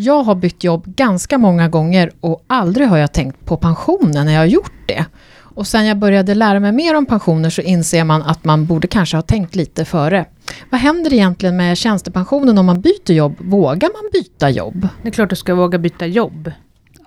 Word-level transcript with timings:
Jag 0.00 0.22
har 0.22 0.34
bytt 0.34 0.64
jobb 0.64 0.84
ganska 0.86 1.38
många 1.38 1.68
gånger 1.68 2.10
och 2.20 2.44
aldrig 2.46 2.88
har 2.88 2.98
jag 2.98 3.12
tänkt 3.12 3.44
på 3.44 3.56
pensionen 3.56 4.26
när 4.26 4.32
jag 4.32 4.40
har 4.40 4.46
gjort 4.46 4.72
det. 4.86 5.04
Och 5.40 5.66
sen 5.66 5.86
jag 5.86 5.98
började 5.98 6.34
lära 6.34 6.60
mig 6.60 6.72
mer 6.72 6.96
om 6.96 7.06
pensioner 7.06 7.50
så 7.50 7.62
inser 7.62 8.04
man 8.04 8.22
att 8.22 8.44
man 8.44 8.66
borde 8.66 8.86
kanske 8.86 9.16
ha 9.16 9.22
tänkt 9.22 9.56
lite 9.56 9.84
före. 9.84 10.24
Vad 10.70 10.80
händer 10.80 11.12
egentligen 11.12 11.56
med 11.56 11.78
tjänstepensionen 11.78 12.58
om 12.58 12.66
man 12.66 12.80
byter 12.80 13.12
jobb? 13.12 13.36
Vågar 13.38 13.88
man 13.88 14.10
byta 14.12 14.50
jobb? 14.50 14.88
Det 15.02 15.08
är 15.08 15.12
klart 15.12 15.30
du 15.30 15.36
ska 15.36 15.54
våga 15.54 15.78
byta 15.78 16.06
jobb. 16.06 16.52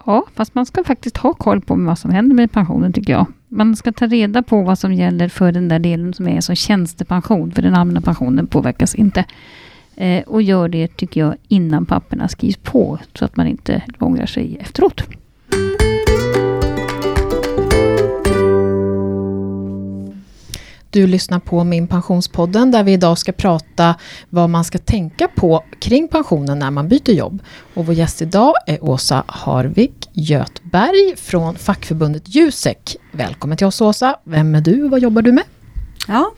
Ja, 0.05 0.26
fast 0.36 0.55
man 0.55 0.66
ska 0.66 0.84
faktiskt 0.84 1.18
ha 1.18 1.34
koll 1.34 1.62
på 1.62 1.76
vad 1.76 2.00
som 2.00 2.12
händer 2.12 2.36
med 2.36 2.52
pensionen 2.52 2.94
tycker 2.94 3.14
jag. 3.14 3.26
Man 3.48 3.76
ska 3.76 3.92
ta 3.92 4.08
reda 4.08 4.44
på 4.44 4.62
vad 4.62 4.80
som 4.80 4.94
gäller 4.94 5.30
för 5.30 5.52
den 5.52 5.68
där 5.68 5.80
delen 5.80 6.14
som 6.14 6.28
är 6.28 6.42
som 6.42 6.55
tjänstepension, 6.55 7.52
för 7.52 7.62
den 7.62 7.76
allmänna 7.76 8.02
pensionen 8.02 8.48
påverkas 8.48 8.96
inte. 8.96 9.26
Eh, 10.02 10.23
och 10.23 10.41
gör 10.41 10.68
det, 10.68 10.88
tycker 10.88 11.21
jag, 11.21 11.36
innan 11.47 11.86
papperna 11.86 12.27
skrivs 12.27 12.57
på, 12.57 12.99
så 13.15 13.25
att 13.25 13.36
man 13.36 13.47
inte 13.47 13.81
ångrar 13.99 14.26
sig 14.26 14.57
efteråt. 14.62 15.03
Du 20.90 21.07
lyssnar 21.07 21.40
på 21.40 21.63
Min 21.63 21.88
Pensionspodden 21.88 22.71
där 22.71 22.84
vi 22.84 22.93
idag 22.93 23.17
ska 23.17 23.31
prata 23.31 23.95
vad 24.29 24.49
man 24.49 24.63
ska 24.63 24.77
tänka 24.77 25.27
på 25.27 25.63
kring 25.79 26.07
pensionen 26.07 26.59
när 26.59 26.71
man 26.71 26.88
byter 26.88 27.12
jobb. 27.12 27.43
Och 27.73 27.85
vår 27.85 27.95
gäst 27.95 28.21
idag 28.21 28.54
är 28.68 28.84
Åsa 28.84 29.23
Harvik 29.27 30.09
Götberg 30.13 31.15
från 31.18 31.55
fackförbundet 31.55 32.35
Jusek. 32.35 32.95
Välkommen 33.12 33.57
till 33.57 33.68
oss 33.68 33.81
Åsa. 33.81 34.15
Vem 34.23 34.55
är 34.55 34.62
du 34.62 34.84
och 34.84 34.91
vad 34.91 34.99
jobbar 34.99 35.21
du 35.21 35.31
med? 35.31 35.43
Ja, 36.07 36.31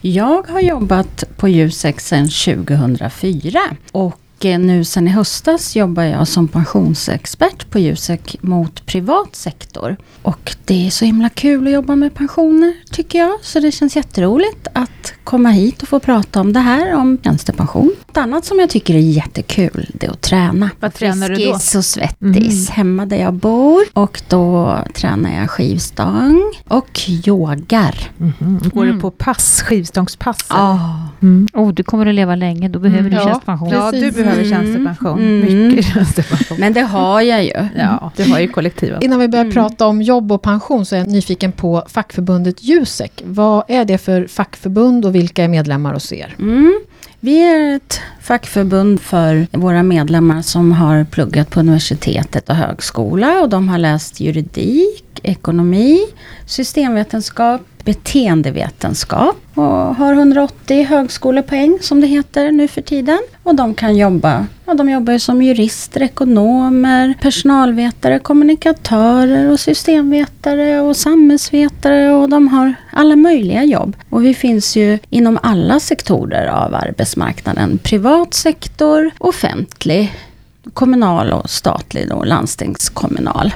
jag 0.00 0.46
har 0.48 0.60
jobbat 0.60 1.24
på 1.36 1.48
Jusek 1.48 2.00
sedan 2.00 2.28
2004 2.28 3.60
och 3.92 4.20
nu 4.44 4.84
sen 4.84 5.08
i 5.08 5.10
höstas 5.10 5.76
jobbar 5.76 6.02
jag 6.02 6.28
som 6.28 6.48
pensionsexpert 6.48 7.70
på 7.70 7.78
Jusek 7.78 8.36
mot 8.40 8.86
privat 8.86 9.36
sektor. 9.36 9.96
Och 10.22 10.56
det 10.64 10.86
är 10.86 10.90
så 10.90 11.04
himla 11.04 11.28
kul 11.28 11.66
att 11.66 11.72
jobba 11.72 11.96
med 11.96 12.14
pensioner 12.14 12.74
tycker 12.90 13.18
jag. 13.18 13.32
Så 13.42 13.60
det 13.60 13.72
känns 13.72 13.96
jätteroligt 13.96 14.66
att 14.72 15.12
komma 15.24 15.48
hit 15.48 15.82
och 15.82 15.88
få 15.88 16.00
prata 16.00 16.40
om 16.40 16.52
det 16.52 16.60
här, 16.60 16.94
om 16.94 17.18
tjänstepension. 17.24 17.90
Ett 18.10 18.16
annat 18.16 18.44
som 18.44 18.60
jag 18.60 18.70
tycker 18.70 18.94
är 18.94 18.98
jättekul, 18.98 19.90
det 19.94 20.06
är 20.06 20.10
att 20.10 20.20
träna. 20.20 20.70
Vad 20.80 20.94
tränar 20.94 21.28
du 21.28 21.34
då? 21.34 21.40
Friskis 21.40 21.74
och 21.74 21.84
svettis, 21.84 22.68
mm. 22.68 22.76
hemma 22.76 23.06
där 23.06 23.16
jag 23.16 23.34
bor. 23.34 23.84
Och 23.92 24.22
då 24.28 24.78
tränar 24.94 25.40
jag 25.40 25.50
skivstång 25.50 26.54
och 26.68 27.00
yogar. 27.26 28.10
Mm. 28.20 28.58
Går 28.74 28.82
du 28.82 28.90
mm. 28.90 29.00
på 29.00 29.10
pass, 29.10 29.62
skivstångspass? 29.62 30.46
Ja. 30.48 30.72
Oh. 30.72 31.06
Mm. 31.22 31.46
Oh, 31.52 31.72
du 31.72 31.82
kommer 31.82 32.06
att 32.06 32.14
leva 32.14 32.34
länge, 32.34 32.68
då 32.68 32.78
behöver 32.78 33.10
du 33.10 33.16
ja. 33.16 33.24
tjänstepension. 33.24 33.68
Ja, 33.68 33.92
du 33.92 34.12
behöver 34.26 34.44
mm. 34.44 34.64
tjänstepension. 34.64 35.18
Mm. 35.18 35.68
Mycket 35.68 35.84
tjänstepension. 35.94 36.58
Men 36.60 36.72
det 36.72 36.80
har 36.80 37.20
jag 37.20 37.44
ju. 37.44 37.68
Ja, 37.76 38.12
du 38.16 38.24
har 38.24 38.38
ju 38.38 38.48
kollektivet. 38.48 39.02
Innan 39.02 39.18
vi 39.18 39.28
börjar 39.28 39.44
mm. 39.44 39.54
prata 39.54 39.86
om 39.86 40.02
jobb 40.02 40.32
och 40.32 40.42
pension 40.42 40.86
så 40.86 40.94
är 40.94 40.98
jag 40.98 41.08
nyfiken 41.08 41.52
på 41.52 41.82
fackförbundet 41.88 42.62
Jusek. 42.62 43.22
Vad 43.24 43.64
är 43.68 43.84
det 43.84 43.98
för 43.98 44.26
fackförbund 44.26 45.04
och 45.04 45.14
vilka 45.14 45.44
är 45.44 45.48
medlemmar 45.48 45.94
hos 45.94 46.12
er? 46.12 46.34
Mm. 46.38 46.80
Vi 47.20 47.42
är 47.42 47.76
ett 47.76 48.00
fackförbund 48.26 49.00
för 49.00 49.46
våra 49.52 49.82
medlemmar 49.82 50.42
som 50.42 50.72
har 50.72 51.04
pluggat 51.04 51.50
på 51.50 51.60
universitetet 51.60 52.48
och 52.48 52.54
högskola 52.54 53.40
och 53.40 53.48
de 53.48 53.68
har 53.68 53.78
läst 53.78 54.20
juridik, 54.20 55.20
ekonomi, 55.22 56.00
systemvetenskap, 56.46 57.60
beteendevetenskap 57.86 59.36
och 59.54 59.94
har 59.96 60.12
180 60.12 60.84
högskolepoäng 60.84 61.78
som 61.80 62.00
det 62.00 62.06
heter 62.06 62.52
nu 62.52 62.68
för 62.68 62.82
tiden. 62.82 63.18
Och 63.42 63.54
de 63.54 63.74
kan 63.74 63.96
jobba, 63.96 64.46
ja, 64.64 64.74
de 64.74 64.90
jobbar 64.90 65.12
ju 65.12 65.18
som 65.18 65.42
jurister, 65.42 66.02
ekonomer, 66.02 67.14
personalvetare, 67.20 68.18
kommunikatörer 68.18 69.50
och 69.50 69.60
systemvetare 69.60 70.80
och 70.80 70.96
samhällsvetare 70.96 72.10
och 72.10 72.28
de 72.28 72.48
har 72.48 72.74
alla 72.92 73.16
möjliga 73.16 73.64
jobb. 73.64 73.96
Och 74.10 74.24
vi 74.24 74.34
finns 74.34 74.76
ju 74.76 74.98
inom 75.10 75.38
alla 75.42 75.80
sektorer 75.80 76.46
av 76.46 76.74
arbetsmarknaden. 76.74 77.78
Privat 77.78 78.15
sektor, 78.24 79.10
offentlig, 79.18 80.14
kommunal 80.72 81.32
och 81.32 81.50
statlig 81.50 82.12
och 82.12 82.26
landstingskommunal. 82.26 83.52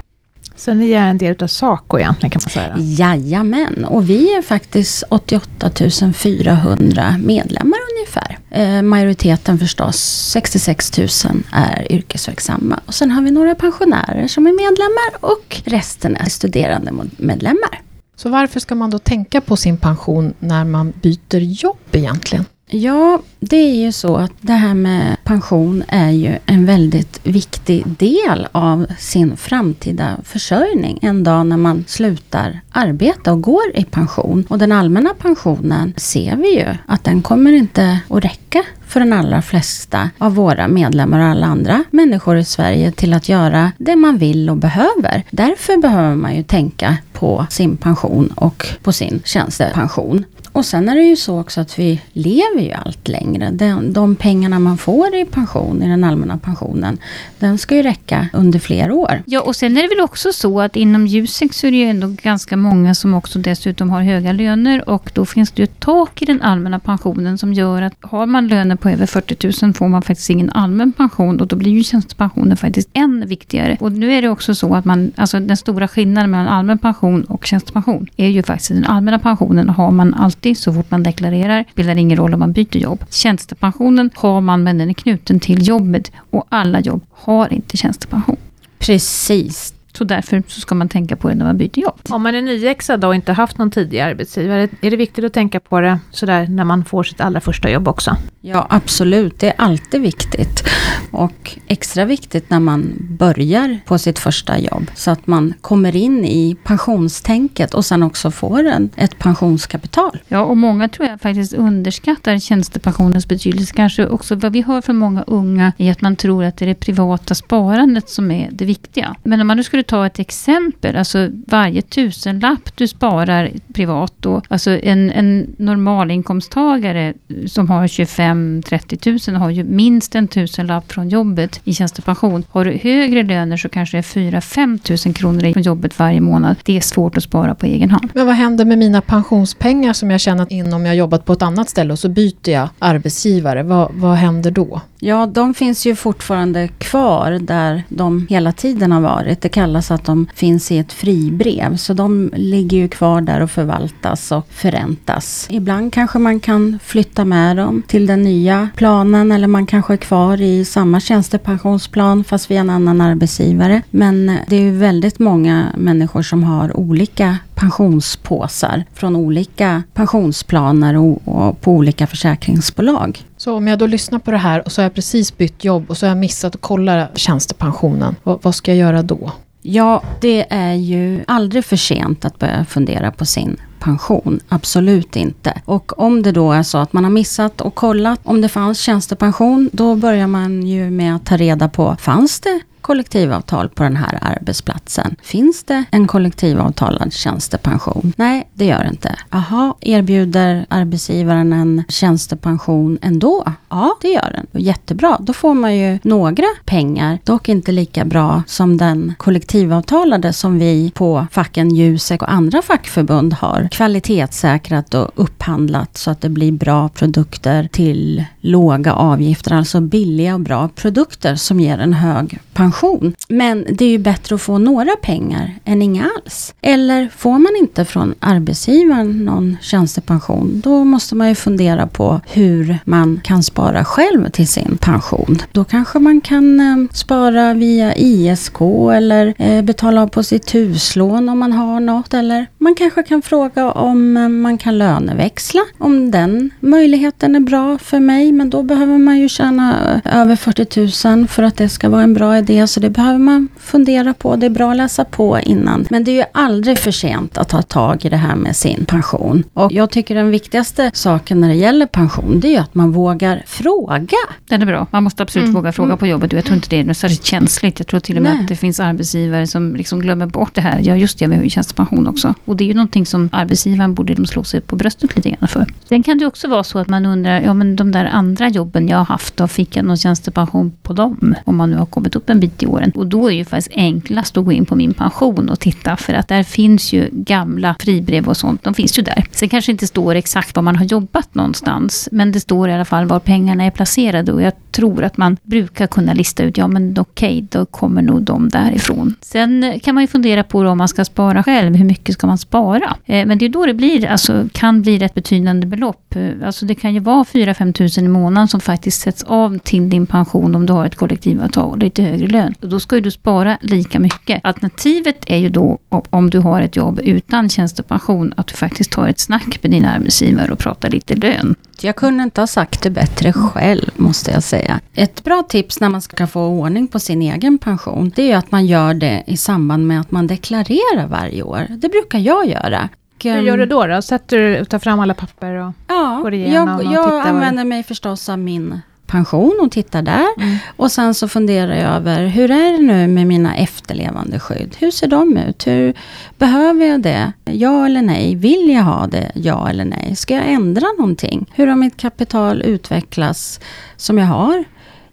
Så 0.56 0.74
ni 0.74 0.90
är 0.90 1.06
en 1.06 1.18
del 1.18 1.42
av 1.42 1.46
SACO 1.46 1.98
egentligen 1.98 2.30
kan 2.30 2.42
man 2.44 2.50
säga? 2.50 2.74
Jajamän, 2.78 3.84
och 3.84 4.10
vi 4.10 4.34
är 4.34 4.42
faktiskt 4.42 5.04
88 5.08 5.70
400 6.14 7.16
medlemmar 7.18 7.78
ungefär. 7.96 8.38
Eh, 8.50 8.82
majoriteten 8.82 9.58
förstås, 9.58 9.96
66 10.32 10.98
000 10.98 11.08
är 11.52 11.92
yrkesverksamma. 11.92 12.80
Och 12.86 12.94
sen 12.94 13.10
har 13.10 13.22
vi 13.22 13.30
några 13.30 13.54
pensionärer 13.54 14.28
som 14.28 14.46
är 14.46 14.52
medlemmar 14.52 15.32
och 15.32 15.62
resten 15.64 16.16
är 16.16 16.28
studerande 16.28 16.92
medlemmar. 17.16 17.82
Så 18.16 18.28
varför 18.28 18.60
ska 18.60 18.74
man 18.74 18.90
då 18.90 18.98
tänka 18.98 19.40
på 19.40 19.56
sin 19.56 19.76
pension 19.76 20.34
när 20.38 20.64
man 20.64 20.92
byter 21.02 21.38
jobb 21.38 21.78
egentligen? 21.92 22.44
Ja, 22.72 23.22
det 23.40 23.56
är 23.56 23.84
ju 23.84 23.92
så 23.92 24.16
att 24.16 24.32
det 24.40 24.52
här 24.52 24.74
med 24.74 25.16
pension 25.24 25.84
är 25.88 26.10
ju 26.10 26.38
en 26.46 26.66
väldigt 26.66 27.20
viktig 27.22 27.84
del 27.86 28.48
av 28.52 28.86
sin 28.98 29.36
framtida 29.36 30.16
försörjning. 30.24 30.98
En 31.02 31.24
dag 31.24 31.46
när 31.46 31.56
man 31.56 31.84
slutar 31.88 32.60
arbeta 32.70 33.32
och 33.32 33.42
går 33.42 33.62
i 33.74 33.84
pension. 33.84 34.44
Och 34.48 34.58
den 34.58 34.72
allmänna 34.72 35.14
pensionen 35.18 35.94
ser 35.96 36.36
vi 36.36 36.54
ju 36.54 36.66
att 36.86 37.04
den 37.04 37.22
kommer 37.22 37.52
inte 37.52 38.00
att 38.08 38.24
räcka 38.24 38.64
för 38.86 39.00
den 39.00 39.12
allra 39.12 39.42
flesta 39.42 40.10
av 40.18 40.34
våra 40.34 40.68
medlemmar 40.68 41.18
och 41.18 41.26
alla 41.26 41.46
andra 41.46 41.84
människor 41.90 42.36
i 42.38 42.44
Sverige 42.44 42.92
till 42.92 43.14
att 43.14 43.28
göra 43.28 43.72
det 43.78 43.96
man 43.96 44.18
vill 44.18 44.50
och 44.50 44.56
behöver. 44.56 45.24
Därför 45.30 45.76
behöver 45.76 46.16
man 46.16 46.36
ju 46.36 46.42
tänka 46.42 46.96
på 47.12 47.46
sin 47.50 47.76
pension 47.76 48.32
och 48.34 48.66
på 48.82 48.92
sin 48.92 49.22
tjänstepension. 49.24 50.24
Och 50.52 50.64
sen 50.64 50.88
är 50.88 50.94
det 50.94 51.02
ju 51.02 51.16
så 51.16 51.40
också 51.40 51.60
att 51.60 51.78
vi 51.78 52.00
lever 52.12 52.60
ju 52.60 52.72
allt 52.72 53.08
längre. 53.08 53.50
Den, 53.50 53.92
de 53.92 54.16
pengarna 54.16 54.58
man 54.58 54.78
får 54.78 55.14
i 55.14 55.24
pension, 55.24 55.82
i 55.82 55.88
den 55.88 56.04
allmänna 56.04 56.38
pensionen, 56.38 56.98
den 57.38 57.58
ska 57.58 57.76
ju 57.76 57.82
räcka 57.82 58.28
under 58.32 58.58
fler 58.58 58.92
år. 58.92 59.22
Ja, 59.26 59.40
och 59.40 59.56
sen 59.56 59.76
är 59.76 59.82
det 59.82 59.88
väl 59.88 60.00
också 60.00 60.32
så 60.32 60.60
att 60.60 60.76
inom 60.76 61.06
Jusek 61.06 61.54
så 61.54 61.66
är 61.66 61.70
det 61.70 61.76
ju 61.76 61.84
ändå 61.84 62.14
ganska 62.22 62.56
många 62.56 62.94
som 62.94 63.14
också 63.14 63.38
dessutom 63.38 63.90
har 63.90 64.02
höga 64.02 64.32
löner 64.32 64.88
och 64.88 65.10
då 65.14 65.26
finns 65.26 65.50
det 65.50 65.62
ju 65.62 65.64
ett 65.64 65.80
tak 65.80 66.22
i 66.22 66.24
den 66.24 66.42
allmänna 66.42 66.78
pensionen 66.78 67.38
som 67.38 67.52
gör 67.52 67.82
att 67.82 67.94
har 68.00 68.26
man 68.26 68.48
löner 68.48 68.76
på 68.76 68.88
över 68.88 69.06
40 69.06 69.66
000 69.66 69.74
får 69.74 69.88
man 69.88 70.02
faktiskt 70.02 70.30
ingen 70.30 70.50
allmän 70.50 70.92
pension 70.92 71.40
och 71.40 71.46
då 71.46 71.56
blir 71.56 71.72
ju 71.72 71.82
tjänstepensionen 71.82 72.56
faktiskt 72.56 72.88
än 72.92 73.26
viktigare. 73.26 73.76
Och 73.80 73.92
nu 73.92 74.12
är 74.12 74.22
det 74.22 74.28
också 74.28 74.54
så 74.54 74.74
att 74.74 74.84
man, 74.84 75.12
alltså 75.16 75.40
den 75.40 75.56
stora 75.56 75.88
skillnaden 75.88 76.30
mellan 76.30 76.48
allmän 76.48 76.78
pension 76.78 77.24
och 77.24 77.46
tjänstepension 77.46 78.06
är 78.16 78.28
ju 78.28 78.42
faktiskt 78.42 78.70
den 78.70 78.84
allmänna 78.84 79.18
pensionen 79.18 79.68
har 79.68 79.90
man 79.90 80.14
allt 80.14 80.39
50 80.40 80.54
så 80.54 80.72
fort 80.72 80.90
man 80.90 81.02
deklarerar. 81.02 81.64
Spelar 81.72 81.96
ingen 81.96 82.18
roll 82.18 82.34
om 82.34 82.40
man 82.40 82.52
byter 82.52 82.76
jobb. 82.76 83.04
Tjänstepensionen 83.10 84.10
har 84.14 84.40
man 84.40 84.62
men 84.62 84.78
den 84.78 84.90
är 84.90 84.94
knuten 84.94 85.40
till 85.40 85.68
jobbet 85.68 86.12
och 86.30 86.46
alla 86.48 86.80
jobb 86.80 87.02
har 87.10 87.52
inte 87.52 87.76
tjänstepension. 87.76 88.36
Precis, 88.78 89.74
så 89.92 90.04
därför 90.04 90.42
så 90.48 90.60
ska 90.60 90.74
man 90.74 90.88
tänka 90.88 91.16
på 91.16 91.28
det 91.28 91.34
när 91.34 91.44
man 91.44 91.58
byter 91.58 91.78
jobb. 91.78 92.00
Om 92.08 92.22
man 92.22 92.34
är 92.34 92.42
nyexad 92.42 93.04
och 93.04 93.14
inte 93.14 93.32
haft 93.32 93.58
någon 93.58 93.70
tidigare 93.70 94.10
arbetsgivare, 94.10 94.68
är 94.80 94.90
det 94.90 94.96
viktigt 94.96 95.24
att 95.24 95.32
tänka 95.32 95.60
på 95.60 95.80
det 95.80 95.98
sådär 96.10 96.46
när 96.46 96.64
man 96.64 96.84
får 96.84 97.02
sitt 97.02 97.20
allra 97.20 97.40
första 97.40 97.70
jobb 97.70 97.88
också? 97.88 98.16
Ja, 98.40 98.66
absolut. 98.70 99.38
Det 99.38 99.48
är 99.48 99.54
alltid 99.56 100.00
viktigt. 100.00 100.64
Och 101.10 101.58
extra 101.66 102.04
viktigt 102.04 102.50
när 102.50 102.60
man 102.60 102.96
börjar 103.00 103.78
på 103.84 103.98
sitt 103.98 104.18
första 104.18 104.58
jobb. 104.58 104.90
Så 104.94 105.10
att 105.10 105.26
man 105.26 105.54
kommer 105.60 105.96
in 105.96 106.24
i 106.24 106.56
pensionstänket 106.64 107.74
och 107.74 107.84
sen 107.84 108.02
också 108.02 108.30
får 108.30 108.64
en, 108.64 108.90
ett 108.96 109.18
pensionskapital. 109.18 110.18
Ja, 110.28 110.40
och 110.40 110.56
många 110.56 110.88
tror 110.88 111.08
jag 111.08 111.20
faktiskt 111.20 111.52
underskattar 111.52 112.38
tjänstepensionens 112.38 113.28
betydelse. 113.28 113.74
Kanske 113.74 114.06
också 114.06 114.34
vad 114.34 114.52
vi 114.52 114.62
hör 114.62 114.80
från 114.80 114.96
många 114.96 115.22
unga 115.22 115.72
är 115.78 115.92
att 115.92 116.00
man 116.00 116.16
tror 116.16 116.44
att 116.44 116.56
det 116.56 116.64
är 116.64 116.68
det 116.68 116.74
privata 116.74 117.34
sparandet 117.34 118.08
som 118.08 118.30
är 118.30 118.48
det 118.52 118.64
viktiga. 118.64 119.16
Men 119.22 119.40
om 119.40 119.46
man 119.46 119.56
nu 119.56 119.64
skulle 119.64 119.79
du 119.80 119.84
ta 119.84 120.06
ett 120.06 120.18
exempel, 120.18 120.96
alltså 120.96 121.28
varje 121.46 121.82
tusenlapp 121.82 122.76
du 122.76 122.88
sparar 122.88 123.50
privat 123.74 124.12
då, 124.16 124.42
alltså 124.48 124.70
en, 124.70 125.10
en 125.10 125.54
normalinkomsttagare 125.58 127.14
som 127.46 127.68
har 127.68 127.86
25-30 127.86 129.30
000 129.30 129.40
har 129.40 129.50
ju 129.50 129.64
minst 129.64 130.14
en 130.14 130.28
tusenlapp 130.28 130.92
från 130.92 131.08
jobbet 131.08 131.60
i 131.64 131.74
tjänstepension. 131.74 132.44
Har 132.50 132.64
du 132.64 132.72
högre 132.82 133.22
löner 133.22 133.56
så 133.56 133.68
kanske 133.68 133.96
det 133.96 134.00
är 134.00 134.40
4-5 134.40 135.06
000 135.06 135.14
kronor 135.14 135.52
från 135.52 135.62
jobbet 135.62 135.98
varje 135.98 136.20
månad. 136.20 136.56
Det 136.64 136.76
är 136.76 136.80
svårt 136.80 137.16
att 137.16 137.22
spara 137.22 137.54
på 137.54 137.66
egen 137.66 137.90
hand. 137.90 138.10
Men 138.14 138.26
vad 138.26 138.34
händer 138.34 138.64
med 138.64 138.78
mina 138.78 139.00
pensionspengar 139.00 139.92
som 139.92 140.10
jag 140.10 140.20
tjänat 140.20 140.50
in 140.50 140.72
om 140.72 140.86
jag 140.86 140.96
jobbat 140.96 141.24
på 141.24 141.32
ett 141.32 141.42
annat 141.42 141.68
ställe 141.70 141.92
och 141.92 141.98
så 141.98 142.08
byter 142.08 142.50
jag 142.50 142.68
arbetsgivare? 142.78 143.62
Vad, 143.62 143.90
vad 143.94 144.16
händer 144.16 144.50
då? 144.50 144.80
Ja, 145.02 145.26
de 145.26 145.54
finns 145.54 145.86
ju 145.86 145.94
fortfarande 145.94 146.68
kvar 146.68 147.38
där 147.40 147.84
de 147.88 148.26
hela 148.30 148.52
tiden 148.52 148.92
har 148.92 149.00
varit. 149.00 149.40
Det 149.40 149.48
kallas 149.48 149.90
att 149.90 150.04
de 150.04 150.26
finns 150.34 150.72
i 150.72 150.78
ett 150.78 150.92
fribrev. 150.92 151.76
Så 151.76 151.92
de 151.92 152.30
ligger 152.36 152.78
ju 152.78 152.88
kvar 152.88 153.20
där 153.20 153.40
och 153.40 153.50
förvaltas 153.50 154.32
och 154.32 154.46
förräntas. 154.50 155.46
Ibland 155.50 155.92
kanske 155.92 156.18
man 156.18 156.40
kan 156.40 156.78
flytta 156.84 157.24
med 157.24 157.56
dem 157.56 157.82
till 157.86 158.06
den 158.06 158.22
nya 158.22 158.68
planen 158.76 159.32
eller 159.32 159.46
man 159.46 159.66
kanske 159.66 159.92
är 159.92 159.96
kvar 159.96 160.40
i 160.40 160.64
samma 160.64 161.00
tjänstepensionsplan 161.00 162.24
fast 162.24 162.50
via 162.50 162.60
en 162.60 162.70
annan 162.70 163.00
arbetsgivare. 163.00 163.82
Men 163.90 164.36
det 164.46 164.56
är 164.56 164.60
ju 164.60 164.78
väldigt 164.78 165.18
många 165.18 165.66
människor 165.76 166.22
som 166.22 166.44
har 166.44 166.76
olika 166.76 167.36
pensionspåsar 167.60 168.84
från 168.94 169.16
olika 169.16 169.82
pensionsplaner 169.94 170.96
och, 170.96 171.28
och, 171.28 171.60
på 171.60 171.72
olika 171.72 172.06
försäkringsbolag. 172.06 173.24
Så 173.36 173.54
om 173.54 173.68
jag 173.68 173.78
då 173.78 173.86
lyssnar 173.86 174.18
på 174.18 174.30
det 174.30 174.36
här 174.36 174.62
och 174.64 174.72
så 174.72 174.80
har 174.80 174.84
jag 174.84 174.94
precis 174.94 175.36
bytt 175.36 175.64
jobb 175.64 175.90
och 175.90 175.96
så 175.96 176.06
har 176.06 176.10
jag 176.10 176.18
missat 176.18 176.54
att 176.54 176.60
kolla 176.60 177.08
tjänstepensionen. 177.14 178.16
vad, 178.22 178.38
vad 178.42 178.54
ska 178.54 178.70
jag 178.70 178.78
göra 178.78 179.02
då? 179.02 179.32
Ja, 179.62 180.02
det 180.20 180.46
är 180.50 180.74
ju 180.74 181.24
aldrig 181.26 181.64
för 181.64 181.76
sent 181.76 182.24
att 182.24 182.38
börja 182.38 182.64
fundera 182.64 183.10
på 183.10 183.24
sin 183.24 183.56
pension. 183.80 184.40
Absolut 184.48 185.16
inte. 185.16 185.62
Och 185.64 185.98
om 185.98 186.22
det 186.22 186.32
då 186.32 186.52
är 186.52 186.62
så 186.62 186.78
att 186.78 186.92
man 186.92 187.04
har 187.04 187.10
missat 187.10 187.60
och 187.60 187.74
kollat 187.74 188.20
om 188.22 188.40
det 188.40 188.48
fanns 188.48 188.80
tjänstepension, 188.80 189.70
då 189.72 189.94
börjar 189.94 190.26
man 190.26 190.66
ju 190.66 190.90
med 190.90 191.16
att 191.16 191.26
ta 191.26 191.36
reda 191.36 191.68
på, 191.68 191.96
fanns 192.00 192.40
det 192.40 192.60
kollektivavtal 192.80 193.68
på 193.68 193.82
den 193.82 193.96
här 193.96 194.18
arbetsplatsen. 194.22 195.16
Finns 195.22 195.64
det 195.64 195.84
en 195.90 196.06
kollektivavtalad 196.06 197.12
tjänstepension? 197.12 198.12
Nej, 198.16 198.50
det 198.54 198.64
gör 198.64 198.82
det 198.84 198.90
inte. 198.90 199.16
Jaha, 199.30 199.74
erbjuder 199.80 200.66
arbetsgivaren 200.68 201.52
en 201.52 201.84
tjänstepension 201.88 202.98
ändå? 203.02 203.44
Ja, 203.68 203.96
det 204.02 204.08
gör 204.08 204.32
den. 204.32 204.62
Jättebra, 204.62 205.16
då 205.20 205.32
får 205.32 205.54
man 205.54 205.76
ju 205.76 205.98
några 206.02 206.46
pengar, 206.64 207.18
dock 207.24 207.48
inte 207.48 207.72
lika 207.72 208.04
bra 208.04 208.42
som 208.46 208.76
den 208.76 209.14
kollektivavtalade 209.18 210.32
som 210.32 210.58
vi 210.58 210.92
på 210.94 211.26
facken 211.30 211.74
Jusek 211.74 212.22
och 212.22 212.32
andra 212.32 212.62
fackförbund 212.62 213.32
har 213.32 213.68
kvalitetssäkrat 213.70 214.94
och 214.94 215.10
upphandlat 215.14 215.96
så 215.96 216.10
att 216.10 216.20
det 216.20 216.28
blir 216.28 216.52
bra 216.52 216.88
produkter 216.88 217.68
till 217.72 218.24
låga 218.40 218.92
avgifter, 218.92 219.52
alltså 219.52 219.80
billiga 219.80 220.34
och 220.34 220.40
bra 220.40 220.68
produkter 220.68 221.34
som 221.34 221.60
ger 221.60 221.78
en 221.78 221.94
hög 221.94 222.38
pension 222.52 222.69
pension. 222.70 223.14
Men 223.28 223.66
det 223.72 223.84
är 223.84 223.88
ju 223.88 223.98
bättre 223.98 224.34
att 224.34 224.42
få 224.42 224.58
några 224.58 224.96
pengar 225.02 225.54
än 225.64 225.82
inga 225.82 226.10
alls. 226.16 226.54
Eller 226.60 227.08
får 227.16 227.38
man 227.38 227.56
inte 227.60 227.84
från 227.84 228.14
arbetsgivaren 228.20 229.24
någon 229.24 229.56
tjänstepension, 229.60 230.60
då 230.64 230.84
måste 230.84 231.14
man 231.14 231.28
ju 231.28 231.34
fundera 231.34 231.86
på 231.86 232.20
hur 232.26 232.78
man 232.84 233.20
kan 233.24 233.42
spara 233.42 233.84
själv 233.84 234.30
till 234.30 234.48
sin 234.48 234.78
pension. 234.80 235.38
Då 235.52 235.64
kanske 235.64 235.98
man 235.98 236.20
kan 236.20 236.60
eh, 236.60 236.92
spara 236.92 237.54
via 237.54 237.94
ISK 237.94 238.60
eller 238.94 239.34
eh, 239.38 239.62
betala 239.62 240.02
av 240.02 240.06
på 240.06 240.22
sitt 240.22 240.54
huslån 240.54 241.28
om 241.28 241.38
man 241.38 241.52
har 241.52 241.80
något. 241.80 242.14
Eller 242.14 242.46
man 242.58 242.74
kanske 242.74 243.02
kan 243.02 243.22
fråga 243.22 243.72
om 243.72 244.16
eh, 244.16 244.28
man 244.28 244.58
kan 244.58 244.78
löneväxla, 244.78 245.60
om 245.78 246.10
den 246.10 246.50
möjligheten 246.60 247.36
är 247.36 247.40
bra 247.40 247.78
för 247.78 248.00
mig. 248.00 248.32
Men 248.32 248.50
då 248.50 248.62
behöver 248.62 248.98
man 248.98 249.18
ju 249.18 249.28
tjäna 249.28 250.00
eh, 250.04 250.20
över 250.20 250.36
40 250.36 251.08
000 251.08 251.28
för 251.28 251.42
att 251.42 251.56
det 251.56 251.68
ska 251.68 251.88
vara 251.88 252.02
en 252.02 252.14
bra 252.14 252.38
idé 252.38 252.59
så 252.66 252.80
det 252.80 252.90
behöver 252.90 253.18
man 253.18 253.48
fundera 253.58 254.14
på. 254.14 254.36
Det 254.36 254.46
är 254.46 254.50
bra 254.50 254.70
att 254.70 254.76
läsa 254.76 255.04
på 255.04 255.38
innan. 255.40 255.86
Men 255.90 256.04
det 256.04 256.10
är 256.10 256.14
ju 256.14 256.24
aldrig 256.32 256.78
för 256.78 256.90
sent 256.90 257.38
att 257.38 257.48
ta 257.48 257.62
tag 257.62 258.04
i 258.04 258.08
det 258.08 258.16
här 258.16 258.36
med 258.36 258.56
sin 258.56 258.84
pension. 258.84 259.44
Och 259.52 259.72
jag 259.72 259.90
tycker 259.90 260.14
den 260.14 260.30
viktigaste 260.30 260.90
saken 260.94 261.40
när 261.40 261.48
det 261.48 261.54
gäller 261.54 261.86
pension, 261.86 262.40
det 262.40 262.48
är 262.48 262.52
ju 262.52 262.56
att 262.56 262.74
man 262.74 262.92
vågar 262.92 263.42
fråga. 263.46 264.16
Den 264.48 264.62
är 264.62 264.66
bra. 264.66 264.86
Man 264.90 265.04
måste 265.04 265.22
absolut 265.22 265.44
mm. 265.44 265.54
våga 265.54 265.72
fråga 265.72 265.86
mm. 265.86 265.98
på 265.98 266.06
jobbet. 266.06 266.32
Jag 266.32 266.44
tror 266.44 266.56
inte 266.56 266.68
det 266.68 266.80
är 266.80 266.84
något 266.84 266.96
särskilt 266.96 267.24
känsligt. 267.24 267.80
Jag 267.80 267.86
tror 267.86 268.00
till 268.00 268.16
och 268.16 268.22
med 268.22 268.32
Nej. 268.32 268.42
att 268.42 268.48
det 268.48 268.56
finns 268.56 268.80
arbetsgivare 268.80 269.46
som 269.46 269.76
liksom 269.76 270.00
glömmer 270.00 270.26
bort 270.26 270.54
det 270.54 270.60
här. 270.60 270.80
Ja, 270.82 270.96
just 270.96 271.18
det, 271.18 271.26
vi 271.26 271.36
har 271.36 271.42
ju 271.42 271.50
tjänstepension 271.50 272.06
också. 272.06 272.34
Och 272.44 272.56
det 272.56 272.64
är 272.64 272.68
ju 272.68 272.74
någonting 272.74 273.06
som 273.06 273.28
arbetsgivaren 273.32 273.94
borde 273.94 274.14
de 274.14 274.26
slå 274.26 274.44
sig 274.44 274.60
på 274.60 274.76
bröstet 274.76 275.16
lite 275.16 275.30
grann 275.30 275.48
för. 275.48 275.66
Sen 275.88 276.02
kan 276.02 276.18
det 276.18 276.26
också 276.26 276.48
vara 276.48 276.64
så 276.64 276.78
att 276.78 276.88
man 276.88 277.06
undrar, 277.06 277.40
ja 277.40 277.54
men 277.54 277.76
de 277.76 277.92
där 277.92 278.04
andra 278.04 278.48
jobben 278.48 278.88
jag 278.88 278.98
har 278.98 279.04
haft, 279.04 279.36
då 279.36 279.48
fick 279.48 279.76
jag 279.76 279.84
någon 279.84 279.96
tjänstepension 279.96 280.72
på 280.82 280.92
dem? 280.92 281.34
Om 281.44 281.56
man 281.56 281.70
nu 281.70 281.76
har 281.76 281.86
kommit 281.86 282.16
upp 282.16 282.30
en 282.30 282.40
bit 282.40 282.49
i 282.58 282.66
åren. 282.66 282.92
Och 282.94 283.06
då 283.06 283.26
är 283.26 283.30
det 283.30 283.36
ju 283.36 283.44
faktiskt 283.44 283.76
enklast 283.76 284.36
att 284.36 284.44
gå 284.44 284.52
in 284.52 284.66
på 284.66 284.76
min 284.76 284.94
pension 284.94 285.48
och 285.48 285.60
titta 285.60 285.96
för 285.96 286.14
att 286.14 286.28
där 286.28 286.42
finns 286.42 286.92
ju 286.92 287.08
gamla 287.12 287.76
fribrev 287.80 288.28
och 288.28 288.36
sånt. 288.36 288.64
De 288.64 288.74
finns 288.74 288.98
ju 288.98 289.02
där. 289.02 289.24
Sen 289.30 289.48
kanske 289.48 289.72
inte 289.72 289.86
står 289.86 290.14
exakt 290.14 290.56
var 290.56 290.62
man 290.62 290.76
har 290.76 290.84
jobbat 290.84 291.34
någonstans. 291.34 292.08
Men 292.12 292.32
det 292.32 292.40
står 292.40 292.68
i 292.68 292.72
alla 292.72 292.84
fall 292.84 293.06
var 293.06 293.20
pengarna 293.20 293.64
är 293.64 293.70
placerade 293.70 294.32
och 294.32 294.42
jag 294.42 294.52
tror 294.70 295.04
att 295.04 295.16
man 295.16 295.36
brukar 295.42 295.86
kunna 295.86 296.12
lista 296.12 296.42
ut, 296.42 296.58
ja 296.58 296.68
men 296.68 296.96
okej, 296.98 297.36
okay, 297.36 297.46
då 297.50 297.66
kommer 297.66 298.02
nog 298.02 298.22
de 298.22 298.48
därifrån. 298.48 299.14
Sen 299.20 299.80
kan 299.82 299.94
man 299.94 300.04
ju 300.04 300.08
fundera 300.08 300.44
på 300.44 300.58
om 300.58 300.78
man 300.78 300.88
ska 300.88 301.04
spara 301.04 301.42
själv, 301.42 301.74
hur 301.76 301.84
mycket 301.84 302.14
ska 302.14 302.26
man 302.26 302.38
spara? 302.38 302.96
Eh, 303.06 303.26
men 303.26 303.38
det 303.38 303.44
är 303.44 303.48
då 303.48 303.66
det 303.66 303.74
blir, 303.74 304.06
alltså 304.06 304.48
kan 304.52 304.82
bli 304.82 304.98
rätt 304.98 305.14
betydande 305.14 305.66
belopp. 305.66 306.16
Eh, 306.16 306.46
alltså 306.46 306.66
det 306.66 306.74
kan 306.74 306.94
ju 306.94 307.00
vara 307.00 307.24
4-5 307.24 307.72
tusen 307.72 308.04
i 308.04 308.08
månaden 308.08 308.48
som 308.48 308.60
faktiskt 308.60 309.00
sätts 309.00 309.22
av 309.22 309.58
till 309.58 309.90
din 309.90 310.06
pension 310.06 310.54
om 310.54 310.66
du 310.66 310.72
har 310.72 310.86
ett 310.86 310.96
kollektivavtal 310.96 311.70
och 311.70 311.78
lite 311.78 312.02
högre 312.02 312.26
lön. 312.26 312.39
Då 312.60 312.80
ska 312.80 313.00
du 313.00 313.10
spara 313.10 313.58
lika 313.60 313.98
mycket. 313.98 314.40
Alternativet 314.44 315.24
är 315.26 315.36
ju 315.36 315.48
då 315.48 315.78
om 316.10 316.30
du 316.30 316.38
har 316.38 316.62
ett 316.62 316.76
jobb 316.76 317.00
utan 317.04 317.48
tjänstepension 317.48 318.34
att 318.36 318.46
du 318.46 318.54
faktiskt 318.54 318.92
tar 318.92 319.08
ett 319.08 319.18
snack 319.20 319.58
med 319.62 319.70
din 319.70 319.84
arbetsgivare 319.84 320.52
och 320.52 320.58
pratar 320.58 320.90
lite 320.90 321.14
lön. 321.14 321.54
Jag 321.80 321.96
kunde 321.96 322.22
inte 322.22 322.40
ha 322.40 322.46
sagt 322.46 322.82
det 322.82 322.90
bättre 322.90 323.32
själv, 323.32 323.90
måste 323.96 324.30
jag 324.30 324.42
säga. 324.42 324.80
Ett 324.94 325.24
bra 325.24 325.42
tips 325.48 325.80
när 325.80 325.88
man 325.88 326.02
ska 326.02 326.26
få 326.26 326.46
ordning 326.46 326.88
på 326.88 326.98
sin 326.98 327.22
egen 327.22 327.58
pension, 327.58 328.12
det 328.16 328.32
är 328.32 328.36
att 328.36 328.52
man 328.52 328.66
gör 328.66 328.94
det 328.94 329.22
i 329.26 329.36
samband 329.36 329.86
med 329.86 330.00
att 330.00 330.10
man 330.10 330.26
deklarerar 330.26 331.06
varje 331.06 331.42
år. 331.42 331.66
Det 331.68 331.88
brukar 331.88 332.18
jag 332.18 332.46
göra. 332.46 332.88
Hur 333.22 333.40
gör 333.40 333.58
du 333.58 333.66
då? 333.66 333.86
då? 333.86 334.02
Sätter 334.02 334.38
du, 334.38 334.64
tar 334.64 334.78
fram 334.78 335.00
alla 335.00 335.14
papper 335.14 335.54
och 335.54 335.72
ja, 335.88 336.20
går 336.22 336.34
igenom? 336.34 336.68
Jag, 336.68 336.86
och 336.86 336.92
jag 336.92 337.26
använder 337.26 337.64
mig 337.64 337.82
förstås 337.82 338.28
av 338.28 338.38
min 338.38 338.80
pension 339.10 339.58
och 339.62 339.72
tittar 339.72 340.02
där. 340.02 340.26
Mm. 340.36 340.56
Och 340.76 340.92
sen 340.92 341.14
så 341.14 341.28
funderar 341.28 341.74
jag 341.74 341.94
över, 341.96 342.26
hur 342.26 342.50
är 342.50 342.72
det 342.72 342.82
nu 342.82 343.06
med 343.06 343.26
mina 343.26 343.56
efterlevande 343.56 344.40
skydd? 344.40 344.76
Hur 344.78 344.90
ser 344.90 345.06
de 345.06 345.36
ut? 345.36 345.66
Hur, 345.66 345.94
behöver 346.38 346.86
jag 346.86 347.02
det? 347.02 347.32
Ja 347.44 347.86
eller 347.86 348.02
nej? 348.02 348.34
Vill 348.34 348.70
jag 348.70 348.82
ha 348.82 349.06
det? 349.06 349.32
Ja 349.34 349.68
eller 349.68 349.84
nej? 349.84 350.16
Ska 350.16 350.34
jag 350.34 350.46
ändra 350.46 350.86
någonting? 350.98 351.46
Hur 351.54 351.66
har 351.66 351.76
mitt 351.76 351.96
kapital 351.96 352.62
utvecklats 352.62 353.60
som 353.96 354.18
jag 354.18 354.26
har? 354.26 354.64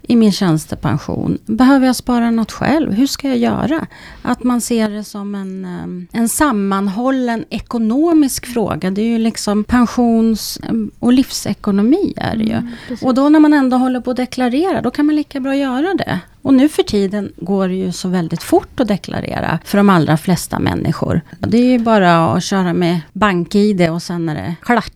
I 0.07 0.15
min 0.15 0.31
tjänstepension? 0.31 1.37
Behöver 1.45 1.85
jag 1.85 1.95
spara 1.95 2.31
något 2.31 2.51
själv? 2.51 2.93
Hur 2.93 3.07
ska 3.07 3.27
jag 3.27 3.37
göra? 3.37 3.87
Att 4.21 4.43
man 4.43 4.61
ser 4.61 4.89
det 4.89 5.03
som 5.03 5.35
en, 5.35 5.65
eh, 5.65 6.19
en 6.21 6.29
sammanhållen 6.29 7.45
ekonomisk 7.49 8.45
fråga. 8.45 8.91
Det 8.91 9.01
är 9.01 9.05
ju 9.05 9.17
liksom 9.17 9.63
pensions 9.63 10.57
eh, 10.63 10.73
och 10.99 11.13
livsekonomi 11.13 12.13
är 12.17 12.35
det 12.35 12.43
ju. 12.43 12.51
Mm, 12.51 12.73
och 13.01 13.13
då 13.13 13.29
när 13.29 13.39
man 13.39 13.53
ändå 13.53 13.77
håller 13.77 13.99
på 13.99 14.11
att 14.11 14.17
deklarera, 14.17 14.81
då 14.81 14.91
kan 14.91 15.05
man 15.05 15.15
lika 15.15 15.39
bra 15.39 15.55
göra 15.55 15.93
det. 15.93 16.19
Och 16.41 16.53
nu 16.53 16.69
för 16.69 16.83
tiden 16.83 17.31
går 17.37 17.67
det 17.67 17.75
ju 17.75 17.91
så 17.91 18.07
väldigt 18.09 18.43
fort 18.43 18.79
att 18.79 18.87
deklarera 18.87 19.59
för 19.65 19.77
de 19.77 19.89
allra 19.89 20.17
flesta 20.17 20.59
människor. 20.59 21.21
Det 21.39 21.57
är 21.57 21.71
ju 21.71 21.79
bara 21.79 22.33
att 22.33 22.43
köra 22.43 22.73
med 22.73 22.99
BankID 23.13 23.89
och 23.89 24.01
sen 24.03 24.29
är 24.29 24.35
det 24.35 24.55
klart. 24.61 24.93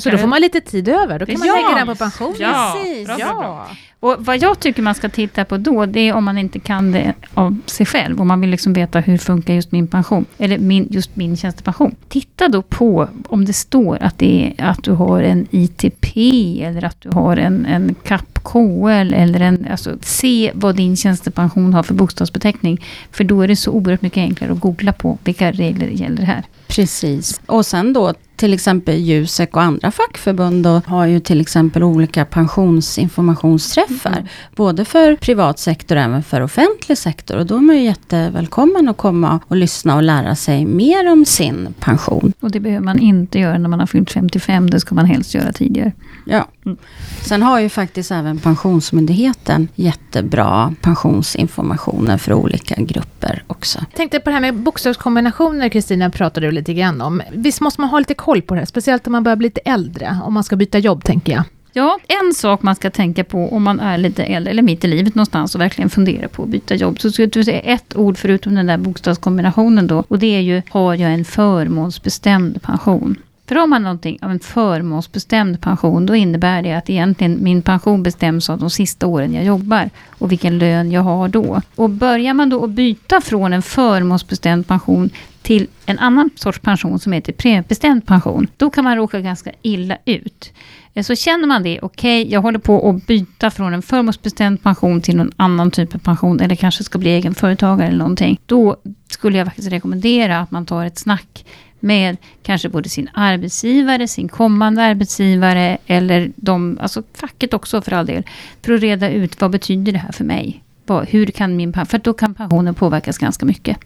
Så 0.00 0.10
då 0.10 0.18
får 0.18 0.26
man 0.26 0.40
lite 0.40 0.60
tid 0.60 0.88
över, 0.88 1.18
då 1.18 1.26
kan 1.26 1.38
man 1.38 1.48
ja. 1.48 1.54
lägga 1.54 1.78
den 1.78 1.86
på 1.86 2.04
pension. 2.04 2.34
Ja, 2.38 2.78
Precis. 2.82 3.06
Bra, 3.06 3.16
bra. 3.16 3.68
Och 4.04 4.16
vad 4.18 4.42
jag 4.42 4.60
tycker 4.60 4.82
man 4.82 4.94
ska 4.94 5.08
titta 5.08 5.44
på 5.44 5.56
då, 5.56 5.86
det 5.86 6.00
är 6.00 6.14
om 6.14 6.24
man 6.24 6.38
inte 6.38 6.58
kan 6.58 6.92
det 6.92 7.14
av 7.34 7.60
sig 7.66 7.86
själv. 7.86 8.20
Om 8.20 8.28
man 8.28 8.40
vill 8.40 8.50
liksom 8.50 8.72
veta 8.72 9.00
hur 9.00 9.18
funkar 9.18 9.54
just 9.54 9.72
min 9.72 9.86
pension. 9.86 10.24
Eller 10.38 10.58
min, 10.58 10.86
just 10.90 11.16
min 11.16 11.36
tjänstepension. 11.36 11.94
Titta 12.08 12.48
då 12.48 12.62
på 12.62 13.08
om 13.28 13.44
det 13.44 13.52
står 13.52 14.02
att, 14.02 14.18
det 14.18 14.54
är, 14.58 14.64
att 14.64 14.84
du 14.84 14.92
har 14.92 15.22
en 15.22 15.46
ITP 15.50 16.16
eller 16.62 16.84
att 16.84 17.00
du 17.00 17.10
har 17.10 17.36
en, 17.36 17.66
en 17.66 17.94
CAP 17.94 18.34
KL 18.42 19.14
eller 19.14 19.40
en... 19.40 19.66
Alltså, 19.70 19.98
se 20.00 20.50
vad 20.54 20.76
din 20.76 20.96
tjänstepension 20.96 21.74
har 21.74 21.82
för 21.82 21.94
bokstavsbeteckning. 21.94 22.84
För 23.10 23.24
då 23.24 23.42
är 23.42 23.48
det 23.48 23.56
så 23.56 23.70
oerhört 23.70 24.02
mycket 24.02 24.18
enklare 24.18 24.52
att 24.52 24.60
googla 24.60 24.92
på 24.92 25.18
vilka 25.24 25.52
regler 25.52 25.86
gäller 25.86 26.22
här. 26.22 26.42
Precis. 26.66 27.40
Och 27.46 27.66
sen 27.66 27.92
då 27.92 28.14
till 28.44 28.54
exempel 28.54 28.94
Jusek 28.94 29.56
och 29.56 29.62
andra 29.62 29.90
fackförbund 29.90 30.66
och 30.66 30.86
har 30.86 31.06
ju 31.06 31.20
till 31.20 31.40
exempel 31.40 31.82
olika 31.82 32.24
pensionsinformationsträffar. 32.24 34.10
Mm. 34.10 34.26
Både 34.56 34.84
för 34.84 35.16
privat 35.16 35.58
sektor 35.58 35.96
och 35.96 36.02
även 36.02 36.22
för 36.22 36.40
offentlig 36.40 36.98
sektor. 36.98 37.36
Och 37.36 37.46
då 37.46 37.56
är 37.56 37.60
man 37.60 37.76
ju 37.76 37.82
jättevälkommen 37.82 38.88
att 38.88 38.96
komma 38.96 39.40
och 39.48 39.56
lyssna 39.56 39.96
och 39.96 40.02
lära 40.02 40.34
sig 40.36 40.66
mer 40.66 41.12
om 41.12 41.24
sin 41.24 41.74
pension. 41.80 42.32
Och 42.40 42.50
det 42.50 42.60
behöver 42.60 42.84
man 42.84 42.98
inte 42.98 43.38
göra 43.38 43.58
när 43.58 43.68
man 43.68 43.80
har 43.80 43.86
fyllt 43.86 44.10
55. 44.10 44.70
Det 44.70 44.80
ska 44.80 44.94
man 44.94 45.06
helst 45.06 45.34
göra 45.34 45.52
tidigare. 45.52 45.92
Ja. 46.26 46.48
Mm. 46.66 46.78
Sen 47.20 47.42
har 47.42 47.60
ju 47.60 47.68
faktiskt 47.68 48.10
även 48.10 48.38
Pensionsmyndigheten 48.38 49.68
jättebra 49.74 50.74
pensionsinformationer 50.80 52.18
för 52.18 52.32
olika 52.32 52.74
grupper 52.78 53.42
också. 53.46 53.78
Jag 53.78 53.96
tänkte 53.96 54.20
på 54.20 54.30
det 54.30 54.34
här 54.34 54.40
med 54.40 54.54
bokstavskombinationer, 54.54 55.68
Kristina 55.68 56.10
pratade 56.10 56.46
du 56.46 56.52
lite 56.52 56.74
grann 56.74 57.00
om. 57.00 57.22
Visst 57.32 57.60
måste 57.60 57.80
man 57.80 57.90
ha 57.90 57.98
lite 57.98 58.14
koll 58.14 58.33
på 58.42 58.54
det 58.54 58.60
här, 58.60 58.66
speciellt 58.66 59.06
om 59.06 59.12
man 59.12 59.22
börjar 59.22 59.36
bli 59.36 59.46
lite 59.46 59.60
äldre, 59.60 60.18
om 60.24 60.34
man 60.34 60.44
ska 60.44 60.56
byta 60.56 60.78
jobb 60.78 61.04
tänker 61.04 61.32
jag. 61.32 61.44
Ja, 61.76 61.98
en 62.08 62.34
sak 62.34 62.62
man 62.62 62.74
ska 62.74 62.90
tänka 62.90 63.24
på 63.24 63.48
om 63.52 63.62
man 63.62 63.80
är 63.80 63.98
lite 63.98 64.24
äldre, 64.24 64.50
eller 64.50 64.62
mitt 64.62 64.84
i 64.84 64.86
livet 64.86 65.14
någonstans 65.14 65.54
och 65.54 65.60
verkligen 65.60 65.90
funderar 65.90 66.28
på 66.28 66.42
att 66.42 66.48
byta 66.48 66.74
jobb. 66.74 67.00
Så 67.00 67.10
skulle 67.10 67.30
jag 67.34 67.44
säga 67.44 67.60
ett 67.60 67.96
ord 67.96 68.18
förutom 68.18 68.54
den 68.54 68.66
där 68.66 68.78
bokstavskombinationen 68.78 69.86
då. 69.86 70.04
Och 70.08 70.18
det 70.18 70.36
är 70.36 70.40
ju, 70.40 70.62
har 70.70 70.94
jag 70.94 71.14
en 71.14 71.24
förmånsbestämd 71.24 72.62
pension? 72.62 73.16
För 73.46 73.58
om 73.58 73.70
man 73.70 73.82
någonting 73.82 74.18
av 74.22 74.30
en 74.30 74.40
förmånsbestämd 74.40 75.60
pension, 75.60 76.06
då 76.06 76.14
innebär 76.14 76.62
det 76.62 76.72
att 76.72 76.90
egentligen 76.90 77.38
min 77.40 77.62
pension 77.62 78.02
bestäms 78.02 78.50
av 78.50 78.58
de 78.58 78.70
sista 78.70 79.06
åren 79.06 79.34
jag 79.34 79.44
jobbar 79.44 79.90
och 80.08 80.32
vilken 80.32 80.58
lön 80.58 80.92
jag 80.92 81.02
har 81.02 81.28
då. 81.28 81.60
Och 81.74 81.90
börjar 81.90 82.34
man 82.34 82.50
då 82.50 82.64
att 82.64 82.70
byta 82.70 83.20
från 83.20 83.52
en 83.52 83.62
förmånsbestämd 83.62 84.66
pension 84.66 85.10
till 85.44 85.66
en 85.86 85.98
annan 85.98 86.30
sorts 86.34 86.58
pension 86.58 86.98
som 86.98 87.12
heter 87.12 87.32
premiebestämd 87.32 88.06
pension, 88.06 88.46
då 88.56 88.70
kan 88.70 88.84
man 88.84 88.96
råka 88.96 89.20
ganska 89.20 89.52
illa 89.62 89.98
ut. 90.04 90.52
Eh, 90.94 91.02
så 91.02 91.14
känner 91.14 91.46
man 91.46 91.62
det, 91.62 91.78
okej, 91.82 92.22
okay, 92.22 92.32
jag 92.32 92.40
håller 92.40 92.58
på 92.58 92.88
att 92.88 93.06
byta 93.06 93.50
från 93.50 93.74
en 93.74 93.82
förmånsbestämd 93.82 94.62
pension 94.62 95.00
till 95.00 95.16
någon 95.16 95.32
annan 95.36 95.70
typ 95.70 95.94
av 95.94 95.98
pension, 95.98 96.40
eller 96.40 96.54
kanske 96.54 96.84
ska 96.84 96.98
bli 96.98 97.10
egen 97.10 97.34
företagare 97.34 97.88
eller 97.88 97.98
någonting, 97.98 98.40
då 98.46 98.76
skulle 99.10 99.38
jag 99.38 99.46
faktiskt 99.46 99.72
rekommendera 99.72 100.40
att 100.40 100.50
man 100.50 100.66
tar 100.66 100.86
ett 100.86 100.98
snack 100.98 101.44
med 101.80 102.16
kanske 102.42 102.68
både 102.68 102.88
sin 102.88 103.08
arbetsgivare, 103.14 104.08
sin 104.08 104.28
kommande 104.28 104.82
arbetsgivare 104.82 105.78
eller 105.86 106.32
de, 106.36 106.78
alltså 106.80 107.02
facket 107.14 107.54
också 107.54 107.82
för 107.82 107.92
all 107.92 108.06
del. 108.06 108.22
För 108.62 108.72
att 108.72 108.80
reda 108.80 109.10
ut 109.10 109.40
vad 109.40 109.50
betyder 109.50 109.92
det 109.92 109.98
här 109.98 110.12
för 110.12 110.24
mig? 110.24 110.60
hur 111.08 111.26
kan 111.26 111.56
min 111.56 111.72
för 111.72 111.98
då 111.98 112.12
kan 112.12 112.34
pensionen 112.34 112.74
påverkas 112.74 113.18
ganska 113.18 113.46
mycket. 113.46 113.78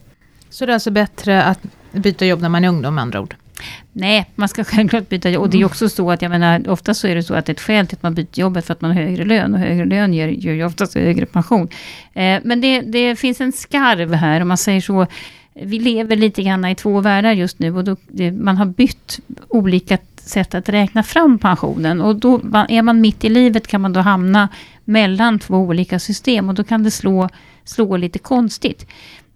Så 0.50 0.66
det 0.66 0.72
är 0.72 0.74
alltså 0.74 0.90
bättre 0.90 1.42
att 1.42 1.60
byta 1.92 2.26
jobb 2.26 2.40
när 2.40 2.48
man 2.48 2.64
är 2.64 2.68
ungdom 2.68 2.94
med 2.94 3.02
andra 3.02 3.20
ord? 3.20 3.34
Nej, 3.92 4.30
man 4.34 4.48
ska 4.48 4.64
självklart 4.64 5.08
byta 5.08 5.30
jobb. 5.30 5.42
Och 5.42 5.50
det 5.50 5.60
är 5.60 5.64
också 5.64 5.88
så 5.88 6.10
att, 6.10 6.22
jag 6.22 6.30
menar, 6.30 6.68
ofta 6.68 6.94
så 6.94 7.06
är 7.06 7.14
det 7.14 7.22
så 7.22 7.34
att 7.34 7.48
ett 7.48 7.60
skäl 7.60 7.86
till 7.86 7.96
att 7.96 8.02
man 8.02 8.14
byter 8.14 8.38
jobb 8.38 8.56
är 8.56 8.60
för 8.60 8.72
att 8.72 8.80
man 8.80 8.90
har 8.90 9.02
högre 9.02 9.24
lön. 9.24 9.54
Och 9.54 9.60
högre 9.60 9.84
lön 9.84 10.14
ger, 10.14 10.28
ger 10.28 10.52
ju 10.52 10.64
oftast 10.64 10.94
högre 10.94 11.26
pension. 11.26 11.68
Eh, 12.14 12.40
men 12.44 12.60
det, 12.60 12.80
det 12.80 13.16
finns 13.16 13.40
en 13.40 13.52
skarv 13.52 14.14
här, 14.14 14.40
om 14.40 14.48
man 14.48 14.56
säger 14.56 14.80
så 14.80 15.06
vi 15.62 15.78
lever 15.78 16.16
lite 16.16 16.42
grann 16.42 16.64
i 16.64 16.74
två 16.74 17.00
världar 17.00 17.32
just 17.32 17.58
nu 17.58 17.76
och 17.76 17.84
då, 17.84 17.96
man 18.32 18.56
har 18.56 18.66
bytt 18.66 19.20
olika 19.48 19.98
sätt 20.16 20.54
att 20.54 20.68
räkna 20.68 21.02
fram 21.02 21.38
pensionen. 21.38 22.00
Och 22.00 22.16
då 22.16 22.40
är 22.68 22.82
man 22.82 23.00
mitt 23.00 23.24
i 23.24 23.28
livet 23.28 23.66
kan 23.66 23.80
man 23.80 23.92
då 23.92 24.00
hamna 24.00 24.48
mellan 24.84 25.38
två 25.38 25.56
olika 25.56 25.98
system 25.98 26.48
och 26.48 26.54
då 26.54 26.64
kan 26.64 26.82
det 26.82 26.90
slå, 26.90 27.28
slå 27.64 27.96
lite 27.96 28.18
konstigt. 28.18 28.86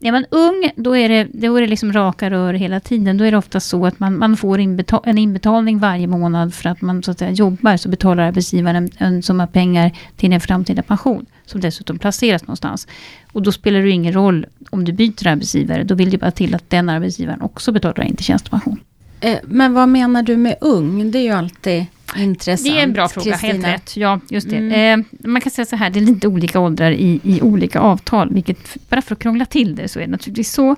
Är 0.05 0.13
man 0.13 0.25
ung, 0.31 0.71
då 0.77 0.97
är 0.97 1.09
det, 1.09 1.29
då 1.33 1.57
är 1.57 1.61
det 1.61 1.67
liksom 1.67 1.93
raka 1.93 2.31
rör 2.31 2.55
hela 2.55 2.81
tiden. 2.81 3.19
Då 3.19 3.25
är 3.25 3.31
det 3.31 3.37
ofta 3.37 3.61
så 3.61 3.87
att 3.87 4.01
man, 4.01 4.19
man 4.19 4.37
får 4.37 4.61
inbetal, 4.61 5.01
en 5.05 5.19
inbetalning 5.19 5.79
varje 5.79 6.07
månad 6.07 6.55
för 6.55 6.69
att 6.69 6.81
man 6.81 7.03
så 7.03 7.11
att 7.11 7.19
säga, 7.19 7.31
jobbar. 7.31 7.77
Så 7.77 7.89
betalar 7.89 8.23
arbetsgivaren 8.23 8.91
en 8.99 9.23
summa 9.23 9.47
pengar 9.47 9.93
till 10.17 10.33
en 10.33 10.41
framtida 10.41 10.83
pension. 10.83 11.27
Som 11.47 11.61
dessutom 11.61 11.99
placeras 11.99 12.43
någonstans. 12.43 12.87
Och 13.33 13.43
då 13.43 13.53
spelar 13.53 13.81
det 13.81 13.91
ingen 13.91 14.13
roll 14.13 14.47
om 14.71 14.85
du 14.85 14.93
byter 14.93 15.27
arbetsgivare. 15.27 15.85
Då 15.85 15.95
vill 15.95 16.11
det 16.11 16.19
bara 16.19 16.31
till 16.31 16.55
att 16.55 16.71
den 16.71 16.89
arbetsgivaren 16.89 17.41
också 17.41 17.73
betalar 17.73 18.05
in 18.05 18.17
till 18.17 18.25
tjänstepension. 18.25 18.81
Eh, 19.21 19.39
men 19.45 19.75
vad 19.75 19.89
menar 19.89 20.23
du 20.23 20.37
med 20.37 20.57
ung? 20.61 21.11
Det 21.11 21.19
är 21.19 21.23
ju 21.23 21.31
alltid 21.31 21.87
intressant. 22.17 22.75
Det 22.75 22.81
är 22.81 22.83
en 22.83 22.93
bra 22.93 23.09
fråga, 23.09 23.25
Christina. 23.25 23.53
helt 23.53 23.67
rätt. 23.67 23.97
Ja, 23.97 24.21
just 24.31 24.51
det. 24.51 24.57
Mm. 24.57 25.01
Eh, 25.01 25.29
man 25.29 25.41
kan 25.41 25.51
säga 25.51 25.67
så 25.67 25.77
här, 25.77 25.91
det 25.91 25.99
är 25.99 26.01
lite 26.01 26.29
olika 26.29 26.61
åldrar 26.61 26.91
i, 26.91 27.21
i 27.23 27.41
olika 27.43 27.81
avtal. 27.81 28.35
Vilket, 28.35 28.77
bara 28.89 29.03
för 29.03 29.15
att 29.15 29.19
krångla 29.19 29.45
till 29.45 29.75
det, 29.75 29.89
så 29.89 29.99
är 29.99 30.05
det 30.05 30.11
naturligtvis 30.11 30.53
så. 30.53 30.71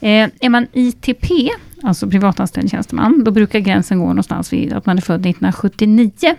Eh, 0.00 0.28
är 0.40 0.48
man 0.48 0.66
ITP, 0.72 1.50
alltså 1.82 2.10
privatanställd 2.10 2.70
tjänsteman, 2.70 3.24
då 3.24 3.30
brukar 3.30 3.58
gränsen 3.58 3.98
gå 3.98 4.06
någonstans 4.06 4.52
vid 4.52 4.72
att 4.72 4.86
man 4.86 4.96
är 4.96 5.02
född 5.02 5.26
1979. 5.26 6.36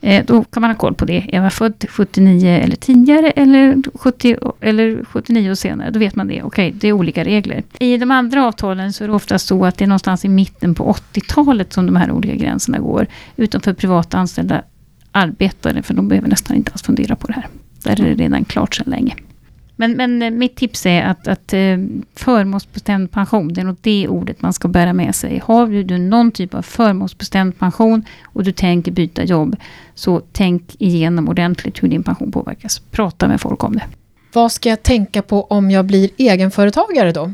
Eh, 0.00 0.24
då 0.26 0.44
kan 0.44 0.60
man 0.60 0.70
ha 0.70 0.76
koll 0.76 0.94
på 0.94 1.04
det. 1.04 1.26
Är 1.32 1.40
man 1.40 1.50
född 1.50 1.84
79 1.88 2.50
eller 2.50 2.76
tidigare 2.76 3.30
eller, 3.30 3.82
70, 3.94 4.36
eller 4.60 5.04
79 5.04 5.50
och 5.50 5.58
senare, 5.58 5.90
då 5.90 5.98
vet 5.98 6.16
man 6.16 6.26
det. 6.26 6.42
Okej, 6.42 6.68
okay, 6.68 6.78
det 6.80 6.88
är 6.88 6.92
olika 6.92 7.24
regler. 7.24 7.62
I 7.78 7.96
de 7.96 8.10
andra 8.10 8.46
avtalen 8.46 8.92
så 8.92 9.04
är 9.04 9.08
det 9.08 9.14
oftast 9.14 9.46
så 9.46 9.64
att 9.64 9.78
det 9.78 9.84
är 9.84 9.88
någonstans 9.88 10.24
i 10.24 10.28
mitten 10.28 10.74
på 10.74 10.92
80-talet 10.92 11.72
som 11.72 11.86
de 11.86 11.96
här 11.96 12.10
olika 12.10 12.34
gränserna 12.34 12.78
går. 12.78 13.06
Utom 13.36 13.60
för 13.60 13.72
privata 13.72 14.18
anställda 14.18 14.62
arbetare, 15.12 15.82
för 15.82 15.94
de 15.94 16.08
behöver 16.08 16.28
nästan 16.28 16.56
inte 16.56 16.72
alls 16.72 16.82
fundera 16.82 17.16
på 17.16 17.26
det 17.26 17.32
här. 17.32 17.46
Där 17.82 18.00
är 18.00 18.14
det 18.14 18.24
redan 18.24 18.44
klart 18.44 18.74
sedan 18.74 18.90
länge. 18.90 19.14
Men, 19.80 19.92
men 19.92 20.22
eh, 20.22 20.30
mitt 20.30 20.56
tips 20.56 20.86
är 20.86 21.02
att, 21.02 21.28
att 21.28 21.52
eh, 21.52 21.78
förmånsbestämd 22.14 23.10
pension, 23.10 23.52
det 23.52 23.60
är 23.60 23.64
nog 23.64 23.76
det 23.80 24.08
ordet 24.08 24.42
man 24.42 24.52
ska 24.52 24.68
bära 24.68 24.92
med 24.92 25.14
sig. 25.14 25.42
Har 25.44 25.66
du 25.66 25.98
någon 25.98 26.32
typ 26.32 26.54
av 26.54 26.62
förmånsbestämd 26.62 27.58
pension 27.58 28.04
och 28.24 28.44
du 28.44 28.52
tänker 28.52 28.92
byta 28.92 29.24
jobb, 29.24 29.56
så 29.94 30.22
tänk 30.32 30.62
igenom 30.78 31.28
ordentligt 31.28 31.82
hur 31.82 31.88
din 31.88 32.02
pension 32.02 32.32
påverkas. 32.32 32.78
Prata 32.90 33.28
med 33.28 33.40
folk 33.40 33.64
om 33.64 33.76
det. 33.76 33.84
Vad 34.32 34.52
ska 34.52 34.68
jag 34.68 34.82
tänka 34.82 35.22
på 35.22 35.44
om 35.44 35.70
jag 35.70 35.84
blir 35.84 36.10
egenföretagare 36.16 37.12
då? 37.12 37.32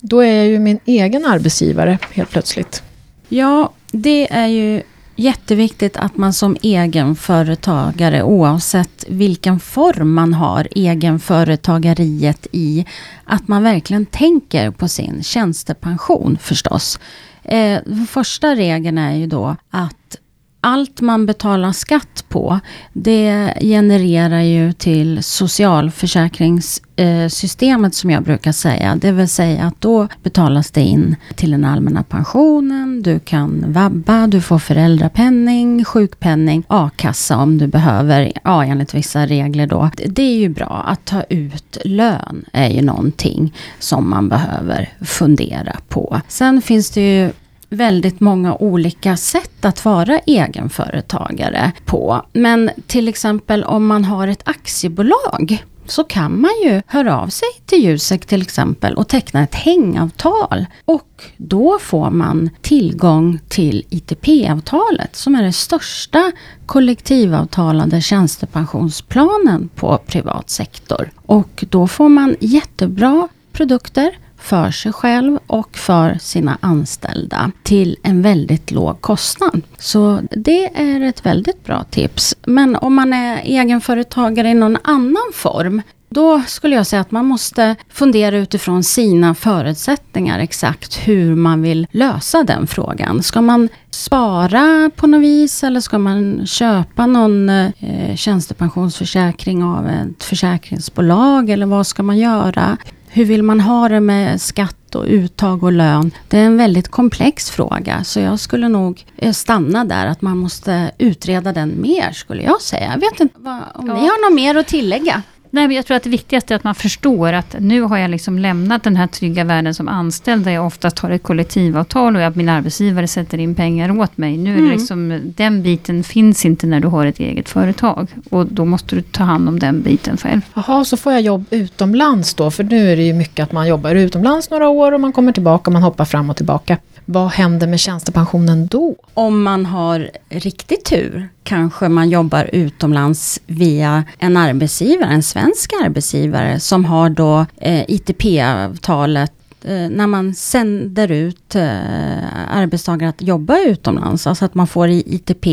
Då 0.00 0.20
är 0.20 0.34
jag 0.34 0.46
ju 0.46 0.58
min 0.58 0.78
egen 0.84 1.24
arbetsgivare 1.24 1.98
helt 2.12 2.30
plötsligt. 2.30 2.82
Ja, 3.28 3.72
det 3.92 4.32
är 4.32 4.46
ju 4.46 4.82
jätteviktigt 5.16 5.96
att 5.96 6.16
man 6.16 6.32
som 6.32 6.56
egenföretagare, 6.62 8.22
oavsett 8.22 9.04
vilken 9.08 9.60
form 9.60 10.14
man 10.14 10.34
har 10.34 10.68
egenföretagariet 10.70 12.46
i, 12.52 12.86
att 13.24 13.48
man 13.48 13.62
verkligen 13.62 14.06
tänker 14.06 14.70
på 14.70 14.88
sin 14.88 15.22
tjänstepension 15.22 16.38
förstås. 16.40 16.98
Eh, 17.42 17.78
första 18.08 18.54
regeln 18.54 18.98
är 18.98 19.14
ju 19.14 19.26
då 19.26 19.56
att 19.70 20.16
allt 20.64 21.00
man 21.00 21.26
betalar 21.26 21.72
skatt 21.72 22.24
på, 22.28 22.60
det 22.92 23.54
genererar 23.60 24.40
ju 24.40 24.72
till 24.72 25.22
socialförsäkringssystemet 25.22 27.94
som 27.94 28.10
jag 28.10 28.22
brukar 28.22 28.52
säga. 28.52 28.96
Det 28.96 29.12
vill 29.12 29.28
säga 29.28 29.64
att 29.64 29.80
då 29.80 30.08
betalas 30.22 30.70
det 30.70 30.80
in 30.80 31.16
till 31.34 31.50
den 31.50 31.64
allmänna 31.64 32.02
pensionen, 32.02 33.02
du 33.02 33.18
kan 33.18 33.72
vabba, 33.72 34.26
du 34.26 34.40
får 34.40 34.58
föräldrapenning, 34.58 35.84
sjukpenning, 35.84 36.64
a-kassa 36.68 37.36
om 37.36 37.58
du 37.58 37.66
behöver, 37.66 38.32
ja 38.44 38.64
enligt 38.64 38.94
vissa 38.94 39.26
regler 39.26 39.66
då. 39.66 39.90
Det 40.06 40.22
är 40.22 40.36
ju 40.36 40.48
bra 40.48 40.84
att 40.86 41.04
ta 41.04 41.22
ut 41.22 41.78
lön, 41.84 42.44
är 42.52 42.68
ju 42.68 42.82
någonting 42.82 43.54
som 43.78 44.10
man 44.10 44.28
behöver 44.28 44.92
fundera 45.00 45.76
på. 45.88 46.20
Sen 46.28 46.62
finns 46.62 46.90
det 46.90 47.00
ju 47.00 47.32
väldigt 47.68 48.20
många 48.20 48.54
olika 48.54 49.16
sätt 49.16 49.64
att 49.64 49.84
vara 49.84 50.18
egenföretagare 50.18 51.72
på. 51.84 52.26
Men 52.32 52.70
till 52.86 53.08
exempel 53.08 53.64
om 53.64 53.86
man 53.86 54.04
har 54.04 54.28
ett 54.28 54.48
aktiebolag 54.48 55.64
så 55.86 56.04
kan 56.04 56.40
man 56.40 56.50
ju 56.64 56.82
höra 56.86 57.20
av 57.20 57.28
sig 57.28 57.48
till 57.66 57.84
Jusek 57.84 58.26
till 58.26 58.42
exempel 58.42 58.94
och 58.94 59.08
teckna 59.08 59.42
ett 59.42 59.54
hängavtal. 59.54 60.66
Och 60.84 61.24
då 61.36 61.78
får 61.78 62.10
man 62.10 62.50
tillgång 62.62 63.38
till 63.48 63.84
ITP-avtalet 63.90 65.16
som 65.16 65.34
är 65.34 65.42
det 65.42 65.52
största 65.52 66.32
kollektivavtalade 66.66 68.00
tjänstepensionsplanen 68.00 69.68
på 69.74 69.98
privat 70.06 70.50
sektor. 70.50 71.10
Och 71.26 71.64
då 71.70 71.86
får 71.86 72.08
man 72.08 72.36
jättebra 72.40 73.28
produkter 73.52 74.18
för 74.44 74.70
sig 74.70 74.92
själv 74.92 75.38
och 75.46 75.76
för 75.76 76.18
sina 76.20 76.58
anställda 76.60 77.50
till 77.62 77.96
en 78.02 78.22
väldigt 78.22 78.70
låg 78.70 79.00
kostnad. 79.00 79.62
Så 79.78 80.20
det 80.30 80.80
är 80.80 81.00
ett 81.00 81.26
väldigt 81.26 81.64
bra 81.64 81.84
tips. 81.84 82.36
Men 82.46 82.76
om 82.76 82.94
man 82.94 83.12
är 83.12 83.36
egenföretagare 83.36 84.48
i 84.48 84.54
någon 84.54 84.78
annan 84.82 85.32
form 85.34 85.82
då 86.14 86.42
skulle 86.46 86.76
jag 86.76 86.86
säga 86.86 87.00
att 87.00 87.10
man 87.10 87.26
måste 87.26 87.76
fundera 87.88 88.36
utifrån 88.36 88.84
sina 88.84 89.34
förutsättningar 89.34 90.38
exakt 90.38 91.08
hur 91.08 91.34
man 91.34 91.62
vill 91.62 91.86
lösa 91.90 92.42
den 92.42 92.66
frågan. 92.66 93.22
Ska 93.22 93.40
man 93.40 93.68
spara 93.90 94.90
på 94.96 95.06
något 95.06 95.22
vis 95.22 95.64
eller 95.64 95.80
ska 95.80 95.98
man 95.98 96.46
köpa 96.46 97.06
någon 97.06 97.48
eh, 97.48 98.16
tjänstepensionsförsäkring 98.16 99.64
av 99.64 99.88
ett 99.88 100.24
försäkringsbolag 100.24 101.50
eller 101.50 101.66
vad 101.66 101.86
ska 101.86 102.02
man 102.02 102.18
göra? 102.18 102.76
Hur 103.14 103.24
vill 103.24 103.42
man 103.42 103.60
ha 103.60 103.88
det 103.88 104.00
med 104.00 104.40
skatt 104.40 104.94
och 104.94 105.04
uttag 105.08 105.64
och 105.64 105.72
lön? 105.72 106.10
Det 106.28 106.38
är 106.38 106.44
en 106.44 106.56
väldigt 106.56 106.88
komplex 106.88 107.50
fråga, 107.50 108.04
så 108.04 108.20
jag 108.20 108.40
skulle 108.40 108.68
nog 108.68 109.06
eh, 109.16 109.32
stanna 109.32 109.84
där, 109.84 110.06
att 110.06 110.22
man 110.22 110.38
måste 110.38 110.90
utreda 110.98 111.52
den 111.52 111.80
mer, 111.80 112.12
skulle 112.12 112.42
jag 112.42 112.60
säga. 112.60 112.90
Jag 112.90 113.10
vet 113.10 113.20
inte 113.20 113.34
vad, 113.38 113.62
om 113.74 113.86
ja. 113.86 113.94
ni 113.94 114.00
har 114.00 114.30
något 114.30 114.36
mer 114.36 114.54
att 114.54 114.66
tillägga? 114.66 115.22
Nej, 115.54 115.68
men 115.68 115.76
jag 115.76 115.86
tror 115.86 115.96
att 115.96 116.02
det 116.02 116.10
viktigaste 116.10 116.54
är 116.54 116.56
att 116.56 116.64
man 116.64 116.74
förstår 116.74 117.32
att 117.32 117.56
nu 117.58 117.80
har 117.80 117.98
jag 117.98 118.10
liksom 118.10 118.38
lämnat 118.38 118.82
den 118.82 118.96
här 118.96 119.06
trygga 119.06 119.44
världen 119.44 119.74
som 119.74 119.88
anställd, 119.88 120.44
där 120.44 120.52
jag 120.52 120.66
oftast 120.66 120.98
har 120.98 121.10
ett 121.10 121.22
kollektivavtal 121.22 122.16
och 122.16 122.22
att 122.22 122.36
min 122.36 122.48
arbetsgivare 122.48 123.08
sätter 123.08 123.38
in 123.38 123.54
pengar 123.54 124.00
åt 124.00 124.16
mig. 124.16 124.36
Nu 124.36 124.50
är 124.50 124.58
mm. 124.58 124.68
det 124.68 124.76
liksom, 124.76 125.20
den 125.24 125.62
biten 125.62 126.04
finns 126.04 126.44
inte 126.44 126.66
när 126.66 126.80
du 126.80 126.88
har 126.88 127.06
ett 127.06 127.18
eget 127.18 127.48
företag. 127.48 128.08
Och 128.30 128.46
då 128.46 128.64
måste 128.64 128.96
du 128.96 129.02
ta 129.02 129.24
hand 129.24 129.48
om 129.48 129.58
den 129.58 129.82
biten 129.82 130.16
själv. 130.16 130.40
Jaha, 130.54 130.84
så 130.84 130.96
får 130.96 131.12
jag 131.12 131.22
jobb 131.22 131.44
utomlands 131.50 132.34
då? 132.34 132.50
För 132.50 132.64
nu 132.64 132.92
är 132.92 132.96
det 132.96 133.02
ju 133.02 133.12
mycket 133.12 133.42
att 133.42 133.52
man 133.52 133.68
jobbar 133.68 133.94
utomlands 133.94 134.50
några 134.50 134.68
år 134.68 134.92
och 134.92 135.00
man 135.00 135.12
kommer 135.12 135.32
tillbaka 135.32 135.68
och 135.68 135.72
man 135.72 135.82
hoppar 135.82 136.04
fram 136.04 136.30
och 136.30 136.36
tillbaka. 136.36 136.78
Vad 137.04 137.28
händer 137.28 137.66
med 137.66 137.80
tjänstepensionen 137.80 138.66
då? 138.66 138.96
Om 139.14 139.42
man 139.42 139.66
har 139.66 140.10
riktig 140.28 140.84
tur 140.84 141.28
kanske 141.44 141.88
man 141.88 142.10
jobbar 142.10 142.50
utomlands 142.52 143.40
via 143.46 144.04
en 144.18 144.36
arbetsgivare, 144.36 145.10
en 145.10 145.22
svensk 145.22 145.72
arbetsgivare 145.84 146.60
som 146.60 146.84
har 146.84 147.10
då 147.10 147.46
eh, 147.60 147.84
ITP-avtalet 147.88 149.32
Eh, 149.66 149.90
när 149.90 150.06
man 150.06 150.34
sänder 150.34 151.10
ut 151.10 151.54
eh, 151.54 152.56
arbetstagare 152.56 153.10
att 153.10 153.22
jobba 153.22 153.58
utomlands, 153.58 154.26
alltså 154.26 154.44
att 154.44 154.54
man 154.54 154.66
får 154.66 154.88
ITP 154.88 155.46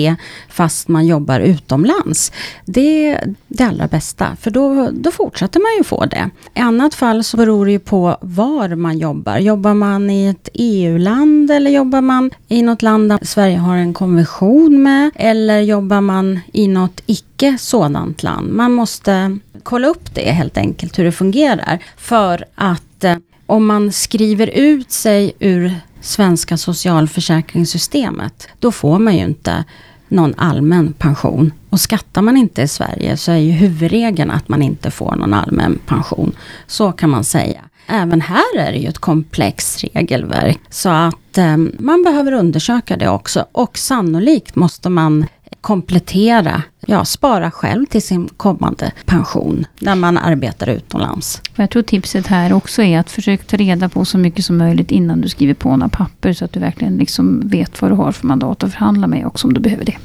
fast 0.50 0.88
man 0.88 1.08
jobbar 1.08 1.39
utomlands. 1.39 2.32
Det 2.65 3.06
är 3.06 3.36
det 3.48 3.63
allra 3.63 3.88
bästa, 3.88 4.36
för 4.41 4.51
då, 4.51 4.89
då 4.91 5.12
fortsätter 5.12 5.60
man 5.60 5.77
ju 5.77 5.84
få 5.84 6.06
det. 6.06 6.30
I 6.53 6.60
annat 6.60 6.94
fall 6.94 7.24
så 7.24 7.38
beror 7.38 7.65
det 7.65 7.72
ju 7.72 7.80
på 7.80 8.18
var 8.22 8.75
man 8.75 8.98
jobbar. 8.98 9.38
Jobbar 9.38 9.74
man 9.74 10.10
i 10.10 10.27
ett 10.27 10.50
EU-land 10.53 11.51
eller 11.51 11.72
jobbar 11.72 12.01
man 12.01 12.32
i 12.48 12.62
något 12.62 12.82
land 12.82 13.10
där 13.10 13.20
Sverige 13.22 13.58
har 13.58 13.75
en 13.75 13.94
konvention 13.94 14.84
med? 14.84 15.12
Eller 15.15 15.60
jobbar 15.62 16.01
man 16.01 16.39
i 16.53 16.68
något 16.68 17.01
icke 17.06 17.58
sådant 17.60 18.24
land? 18.24 18.51
Man 18.51 18.72
måste 18.72 19.38
kolla 19.63 19.88
upp 19.88 20.15
det 20.15 20.32
helt 20.32 20.58
enkelt, 20.58 21.00
hur 21.00 21.03
det 21.03 21.12
fungerar. 21.12 21.80
För 21.98 22.46
att 22.56 23.03
eh, 23.03 23.15
om 23.51 23.67
man 23.67 23.91
skriver 23.91 24.48
ut 24.48 24.91
sig 24.91 25.34
ur 25.39 25.75
svenska 26.01 26.58
socialförsäkringssystemet, 26.58 28.48
då 28.60 28.72
får 28.72 29.00
man 29.00 29.15
ju 29.15 29.24
inte 29.24 29.65
någon 30.08 30.34
allmän 30.38 30.93
pension. 30.93 31.51
Och 31.70 31.79
skattar 31.79 32.22
man 32.22 32.38
inte 32.38 32.62
i 32.62 32.67
Sverige 32.67 33.17
så 33.17 33.31
är 33.31 33.38
ju 33.38 33.51
huvudregeln 33.51 34.31
att 34.31 34.50
man 34.50 34.62
inte 34.62 34.91
får 34.91 35.15
någon 35.15 35.34
allmän 35.34 35.79
pension. 35.86 36.36
Så 36.67 36.91
kan 36.91 37.10
man 37.10 37.24
säga. 37.24 37.62
Även 37.88 38.22
här 38.22 38.58
är 38.58 38.72
det 38.72 38.77
ju 38.77 38.88
ett 38.88 39.00
komplext 39.00 39.84
regelverk. 39.84 40.60
Så 40.70 40.89
att 40.89 41.38
eh, 41.38 41.58
man 41.79 42.03
behöver 42.03 42.31
undersöka 42.31 42.98
det 42.98 43.10
också. 43.10 43.46
Och 43.51 43.77
sannolikt 43.77 44.55
måste 44.55 44.89
man 44.89 45.25
komplettera, 45.62 46.63
ja, 46.86 47.06
spara 47.06 47.51
själv 47.51 47.86
till 47.86 48.01
sin 48.01 48.30
kommande 48.38 48.91
pension 49.06 49.65
när 49.80 49.96
man 49.96 50.18
arbetar 50.18 50.68
utomlands. 50.68 51.41
Jag 51.56 51.70
tror 51.70 51.84
tipset 51.84 52.27
här 52.27 52.53
också 52.53 52.84
är 52.84 53.00
att 53.00 53.12
försöka 53.12 53.44
ta 53.44 53.58
reda 53.58 53.89
på 53.89 54.06
så 54.06 54.18
mycket 54.18 54.46
som 54.46 54.58
möjligt 54.58 54.91
innan 54.91 55.22
du 55.22 55.30
skriver 55.30 55.53
på 55.53 55.70
några 55.70 55.89
papper 55.89 56.34
så 56.34 56.46
att 56.46 56.53
du 56.53 56.60
verkligen 56.60 56.98
liksom 56.98 57.41
vet 57.46 57.82
vad 57.82 57.91
du 57.91 57.96
har 57.96 58.12
för 58.12 58.27
mandat 58.27 58.63
att 58.63 58.72
förhandla 58.72 59.08
med 59.08 59.25
också 59.25 59.48
om 59.48 59.53
du 59.53 59.60
behöver 59.60 59.86
det. 59.86 59.98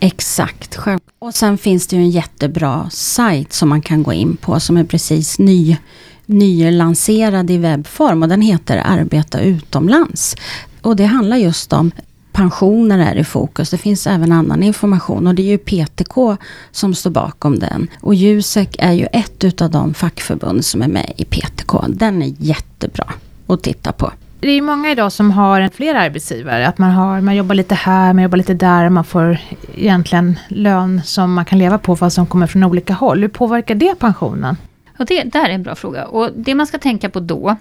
Exakt. 0.00 0.78
Och 1.18 1.34
sen 1.34 1.58
finns 1.58 1.86
det 1.86 1.96
ju 1.96 2.02
en 2.02 2.10
jättebra 2.10 2.90
sajt 2.90 3.52
som 3.52 3.68
man 3.68 3.82
kan 3.82 4.02
gå 4.02 4.12
in 4.12 4.36
på 4.36 4.60
som 4.60 4.76
är 4.76 4.84
precis 4.84 5.38
ny 5.38 5.76
nylanserad 6.26 7.50
i 7.50 7.56
webbform 7.56 8.22
och 8.22 8.28
den 8.28 8.42
heter 8.42 8.82
Arbeta 8.84 9.40
utomlands. 9.40 10.36
Och 10.82 10.96
det 10.96 11.04
handlar 11.04 11.36
just 11.36 11.72
om 11.72 11.90
pensioner 12.32 12.98
är 12.98 13.16
i 13.16 13.24
fokus. 13.24 13.70
Det 13.70 13.78
finns 13.78 14.06
även 14.06 14.32
annan 14.32 14.62
information 14.62 15.26
och 15.26 15.34
det 15.34 15.42
är 15.42 15.46
ju 15.46 15.58
PTK 15.58 16.36
som 16.70 16.94
står 16.94 17.10
bakom 17.10 17.58
den. 17.58 17.88
Och 18.00 18.14
Jusek 18.14 18.76
är 18.78 18.92
ju 18.92 19.06
ett 19.12 19.44
utav 19.44 19.70
de 19.70 19.94
fackförbund 19.94 20.64
som 20.64 20.82
är 20.82 20.88
med 20.88 21.12
i 21.16 21.24
PTK. 21.24 21.74
Den 21.88 22.22
är 22.22 22.34
jättebra 22.38 23.12
att 23.46 23.62
titta 23.62 23.92
på. 23.92 24.12
Det 24.40 24.50
är 24.50 24.62
många 24.62 24.90
idag 24.90 25.12
som 25.12 25.30
har 25.30 25.68
flera 25.68 26.00
arbetsgivare. 26.00 26.68
Att 26.68 26.78
man, 26.78 26.90
har, 26.90 27.20
man 27.20 27.36
jobbar 27.36 27.54
lite 27.54 27.74
här, 27.74 28.12
man 28.12 28.22
jobbar 28.22 28.38
lite 28.38 28.54
där. 28.54 28.88
Man 28.88 29.04
får 29.04 29.38
egentligen 29.74 30.38
lön 30.48 31.00
som 31.04 31.32
man 31.32 31.44
kan 31.44 31.58
leva 31.58 31.78
på 31.78 31.96
fast 31.96 32.14
som 32.14 32.26
kommer 32.26 32.46
från 32.46 32.64
olika 32.64 32.94
håll. 32.94 33.20
Hur 33.20 33.28
påverkar 33.28 33.74
det 33.74 33.94
pensionen? 33.98 34.56
Och 34.98 35.06
det 35.06 35.22
där 35.22 35.44
är 35.44 35.54
en 35.54 35.62
bra 35.62 35.74
fråga. 35.74 36.06
Och 36.06 36.30
det 36.36 36.54
man 36.54 36.66
ska 36.66 36.78
tänka 36.78 37.10
på 37.10 37.20
då, 37.20 37.56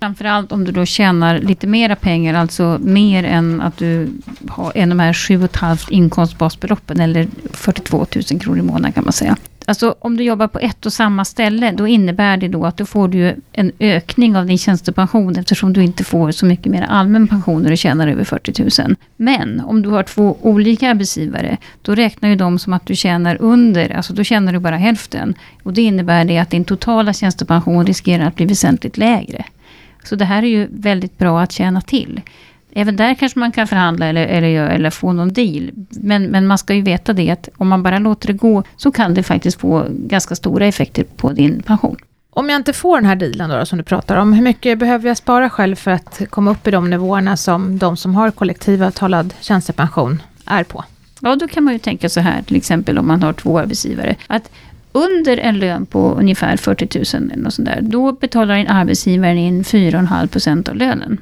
Framförallt 0.00 0.52
om 0.52 0.64
du 0.64 0.72
då 0.72 0.84
tjänar 0.84 1.38
lite 1.38 1.66
mera 1.66 1.96
pengar, 1.96 2.34
alltså 2.34 2.78
mer 2.82 3.24
än 3.24 3.60
att 3.60 3.76
du 3.76 4.08
har 4.48 4.72
en 4.74 4.92
av 4.92 4.98
de 4.98 5.02
här 5.02 5.12
7,5 5.12 5.92
inkomstbasbeloppen, 5.92 7.00
eller 7.00 7.28
42 7.52 8.06
000 8.30 8.40
kronor 8.40 8.58
i 8.58 8.62
månaden 8.62 8.92
kan 8.92 9.04
man 9.04 9.12
säga. 9.12 9.36
Alltså 9.68 9.94
om 9.98 10.16
du 10.16 10.24
jobbar 10.24 10.48
på 10.48 10.58
ett 10.58 10.86
och 10.86 10.92
samma 10.92 11.24
ställe, 11.24 11.72
då 11.72 11.86
innebär 11.86 12.36
det 12.36 12.48
då 12.48 12.66
att 12.66 12.76
du 12.76 12.86
får 12.86 13.08
du 13.08 13.36
en 13.52 13.72
ökning 13.78 14.36
av 14.36 14.46
din 14.46 14.58
tjänstepension, 14.58 15.36
eftersom 15.36 15.72
du 15.72 15.84
inte 15.84 16.04
får 16.04 16.30
så 16.30 16.46
mycket 16.46 16.72
mer 16.72 16.82
allmän 16.82 17.28
pension 17.28 17.62
när 17.62 17.70
du 17.70 17.76
tjänar 17.76 18.08
över 18.08 18.24
40 18.24 18.82
000. 18.82 18.96
Men 19.16 19.60
om 19.60 19.82
du 19.82 19.88
har 19.88 20.02
två 20.02 20.36
olika 20.42 20.90
arbetsgivare, 20.90 21.56
då 21.82 21.94
räknar 21.94 22.28
ju 22.28 22.36
de 22.36 22.58
som 22.58 22.72
att 22.72 22.86
du 22.86 22.96
tjänar 22.96 23.36
under, 23.40 23.96
alltså 23.96 24.12
då 24.12 24.24
tjänar 24.24 24.52
du 24.52 24.58
bara 24.58 24.76
hälften. 24.76 25.34
Och 25.62 25.72
det 25.72 25.82
innebär 25.82 26.24
det 26.24 26.38
att 26.38 26.50
din 26.50 26.64
totala 26.64 27.12
tjänstepension 27.12 27.86
riskerar 27.86 28.26
att 28.26 28.36
bli 28.36 28.46
väsentligt 28.46 28.96
lägre. 28.96 29.44
Så 30.08 30.16
det 30.16 30.24
här 30.24 30.42
är 30.42 30.46
ju 30.46 30.68
väldigt 30.70 31.18
bra 31.18 31.40
att 31.40 31.52
känna 31.52 31.80
till. 31.80 32.20
Även 32.72 32.96
där 32.96 33.14
kanske 33.14 33.38
man 33.38 33.52
kan 33.52 33.66
förhandla 33.66 34.06
eller, 34.06 34.26
eller, 34.26 34.68
eller 34.68 34.90
få 34.90 35.12
någon 35.12 35.32
deal. 35.32 35.70
Men, 35.90 36.24
men 36.24 36.46
man 36.46 36.58
ska 36.58 36.74
ju 36.74 36.82
veta 36.82 37.12
det 37.12 37.30
att 37.30 37.48
om 37.56 37.68
man 37.68 37.82
bara 37.82 37.98
låter 37.98 38.26
det 38.26 38.32
gå 38.32 38.62
så 38.76 38.92
kan 38.92 39.14
det 39.14 39.22
faktiskt 39.22 39.60
få 39.60 39.86
ganska 39.90 40.34
stora 40.34 40.66
effekter 40.66 41.04
på 41.16 41.32
din 41.32 41.62
pension. 41.62 41.96
Om 42.30 42.48
jag 42.48 42.56
inte 42.56 42.72
får 42.72 42.96
den 42.96 43.06
här 43.06 43.16
dealen 43.16 43.50
då, 43.50 43.66
som 43.66 43.78
du 43.78 43.84
pratar 43.84 44.16
om, 44.16 44.32
hur 44.32 44.42
mycket 44.42 44.78
behöver 44.78 45.08
jag 45.08 45.16
spara 45.16 45.50
själv 45.50 45.76
för 45.76 45.90
att 45.90 46.20
komma 46.30 46.50
upp 46.50 46.66
i 46.66 46.70
de 46.70 46.90
nivåerna 46.90 47.36
som 47.36 47.78
de 47.78 47.96
som 47.96 48.14
har 48.14 48.30
kollektivavtalad 48.30 49.34
tjänstepension 49.40 50.22
är 50.46 50.64
på? 50.64 50.84
Ja, 51.20 51.36
då 51.36 51.48
kan 51.48 51.64
man 51.64 51.72
ju 51.72 51.78
tänka 51.78 52.08
så 52.08 52.20
här, 52.20 52.42
till 52.42 52.56
exempel 52.56 52.98
om 52.98 53.06
man 53.06 53.22
har 53.22 53.32
två 53.32 53.58
arbetsgivare. 53.58 54.16
Att 54.26 54.50
under 54.98 55.36
en 55.36 55.58
lön 55.58 55.86
på 55.86 56.14
ungefär 56.14 56.56
40 56.56 57.18
000, 57.18 57.30
eller 57.32 57.50
sånt 57.50 57.68
där, 57.68 57.80
då 57.82 58.12
betalar 58.12 58.54
en 58.54 58.68
arbetsgivare 58.68 59.36
in 59.38 59.62
4,5% 59.62 60.70
av 60.70 60.76
lönen. 60.76 61.20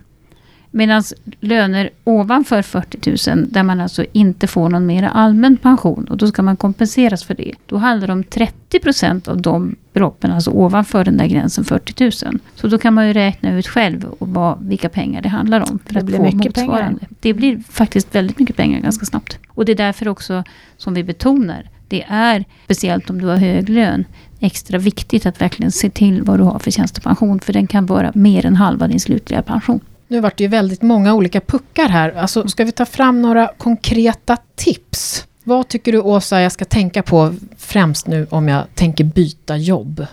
Medan 0.70 1.02
löner 1.40 1.90
ovanför 2.04 2.62
40 2.62 3.30
000, 3.30 3.46
där 3.48 3.62
man 3.62 3.80
alltså 3.80 4.04
inte 4.12 4.46
får 4.46 4.68
någon 4.68 4.86
mer 4.86 5.02
allmän 5.02 5.56
pension, 5.56 6.04
och 6.10 6.16
då 6.16 6.26
ska 6.26 6.42
man 6.42 6.56
kompenseras 6.56 7.24
för 7.24 7.34
det. 7.34 7.52
Då 7.66 7.76
handlar 7.76 8.06
det 8.06 8.12
om 8.12 8.24
30% 8.24 9.28
av 9.28 9.42
de 9.42 9.76
beloppen, 9.92 10.32
alltså 10.32 10.50
ovanför 10.50 11.04
den 11.04 11.16
där 11.16 11.26
gränsen 11.26 11.64
40 11.64 12.24
000. 12.24 12.38
Så 12.54 12.68
då 12.68 12.78
kan 12.78 12.94
man 12.94 13.06
ju 13.06 13.12
räkna 13.12 13.58
ut 13.58 13.66
själv 13.66 14.06
vad, 14.18 14.66
vilka 14.66 14.88
pengar 14.88 15.22
det 15.22 15.28
handlar 15.28 15.60
om. 15.60 15.78
För 15.86 15.94
det 15.94 16.00
att 16.00 16.06
blir 16.06 16.16
få 16.16 16.22
mycket 16.22 16.38
motsvarande. 16.38 16.98
pengar. 16.98 17.08
Det 17.20 17.34
blir 17.34 17.62
faktiskt 17.70 18.14
väldigt 18.14 18.38
mycket 18.38 18.56
pengar 18.56 18.80
ganska 18.80 19.06
snabbt. 19.06 19.38
Och 19.48 19.64
det 19.64 19.72
är 19.72 19.76
därför 19.76 20.08
också 20.08 20.44
som 20.76 20.94
vi 20.94 21.04
betonar 21.04 21.70
det 21.88 22.05
är, 22.09 22.44
speciellt 22.64 23.11
om 23.11 23.20
du 23.20 23.27
har 23.27 23.37
hög 23.37 23.68
lön, 23.68 24.05
extra 24.40 24.79
viktigt 24.79 25.27
att 25.27 25.40
verkligen 25.40 25.72
se 25.72 25.90
till 25.90 26.22
vad 26.22 26.38
du 26.38 26.42
har 26.42 26.59
för 26.59 26.70
tjänstepension. 26.70 27.40
För 27.40 27.53
den 27.53 27.66
kan 27.66 27.87
vara 27.87 28.12
mer 28.14 28.46
än 28.46 28.57
halva 28.57 28.88
din 28.88 29.01
slutliga 29.01 29.42
pension. 29.42 29.81
Nu 30.09 30.20
vart 30.20 30.37
det 30.37 30.44
ju 30.44 30.49
väldigt 30.49 30.83
många 30.83 31.14
olika 31.14 31.40
puckar 31.40 31.88
här. 31.88 32.12
Alltså, 32.12 32.49
ska 32.49 32.64
vi 32.64 32.72
ta 32.72 32.85
fram 32.85 33.22
några 33.22 33.51
konkreta 33.59 34.37
tips? 34.55 35.27
Vad 35.44 35.68
tycker 35.68 35.92
du 35.92 36.01
Åsa 36.01 36.40
jag 36.40 36.53
ska 36.53 36.64
tänka 36.64 37.03
på 37.03 37.35
främst 37.59 38.07
nu 38.07 38.27
om 38.31 38.49
jag 38.49 38.64
tänker 38.75 39.05
byta 39.05 39.57
jobb? 39.57 40.07